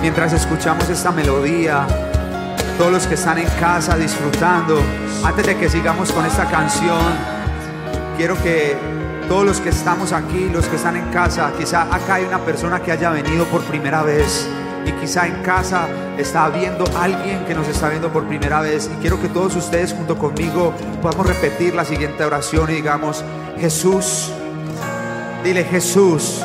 [0.00, 1.86] mientras escuchamos esta melodía,
[2.78, 4.80] todos los que están en casa disfrutando,
[5.22, 7.02] antes de que sigamos con esta canción,
[8.16, 8.78] quiero que
[9.28, 12.80] todos los que estamos aquí, los que están en casa, quizá acá hay una persona
[12.80, 14.48] que haya venido por primera vez
[14.86, 19.02] y quizá en casa está viendo alguien que nos está viendo por primera vez y
[19.02, 20.72] quiero que todos ustedes junto conmigo
[21.02, 23.22] podamos repetir la siguiente oración y digamos,
[23.60, 24.32] Jesús,
[25.44, 26.42] dile Jesús,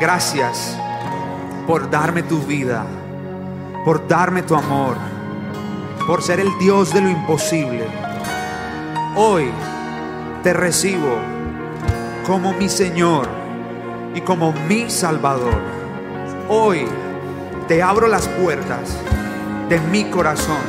[0.00, 0.77] gracias
[1.68, 2.82] por darme tu vida,
[3.84, 4.96] por darme tu amor,
[6.06, 7.86] por ser el Dios de lo imposible.
[9.14, 9.50] Hoy
[10.42, 11.18] te recibo
[12.26, 13.28] como mi Señor
[14.14, 15.60] y como mi Salvador.
[16.48, 16.86] Hoy
[17.68, 18.96] te abro las puertas
[19.68, 20.64] de mi corazón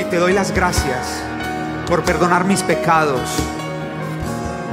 [0.00, 1.22] y te doy las gracias
[1.86, 3.38] por perdonar mis pecados.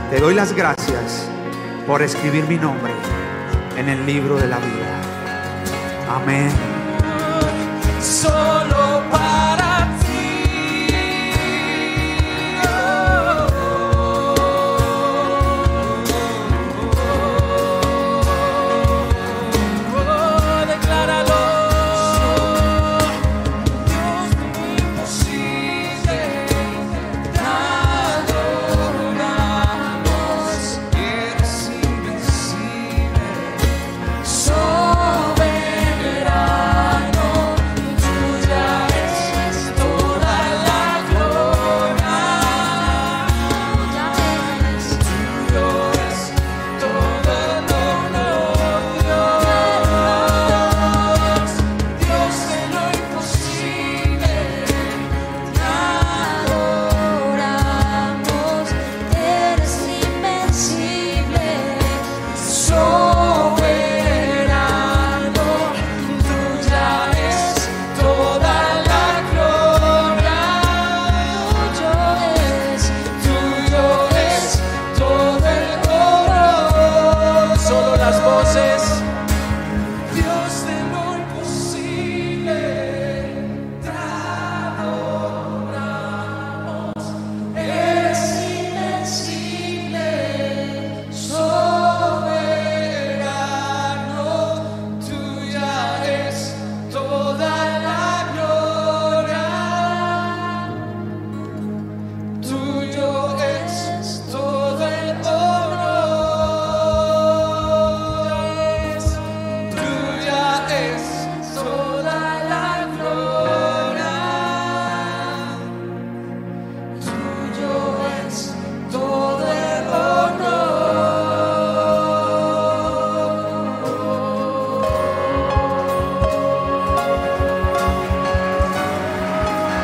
[0.10, 1.30] Te doy las gracias
[1.86, 2.94] por escribir mi nombre
[3.78, 4.83] en el libro de la vida.
[6.16, 6.52] Amén.
[8.00, 8.83] Solo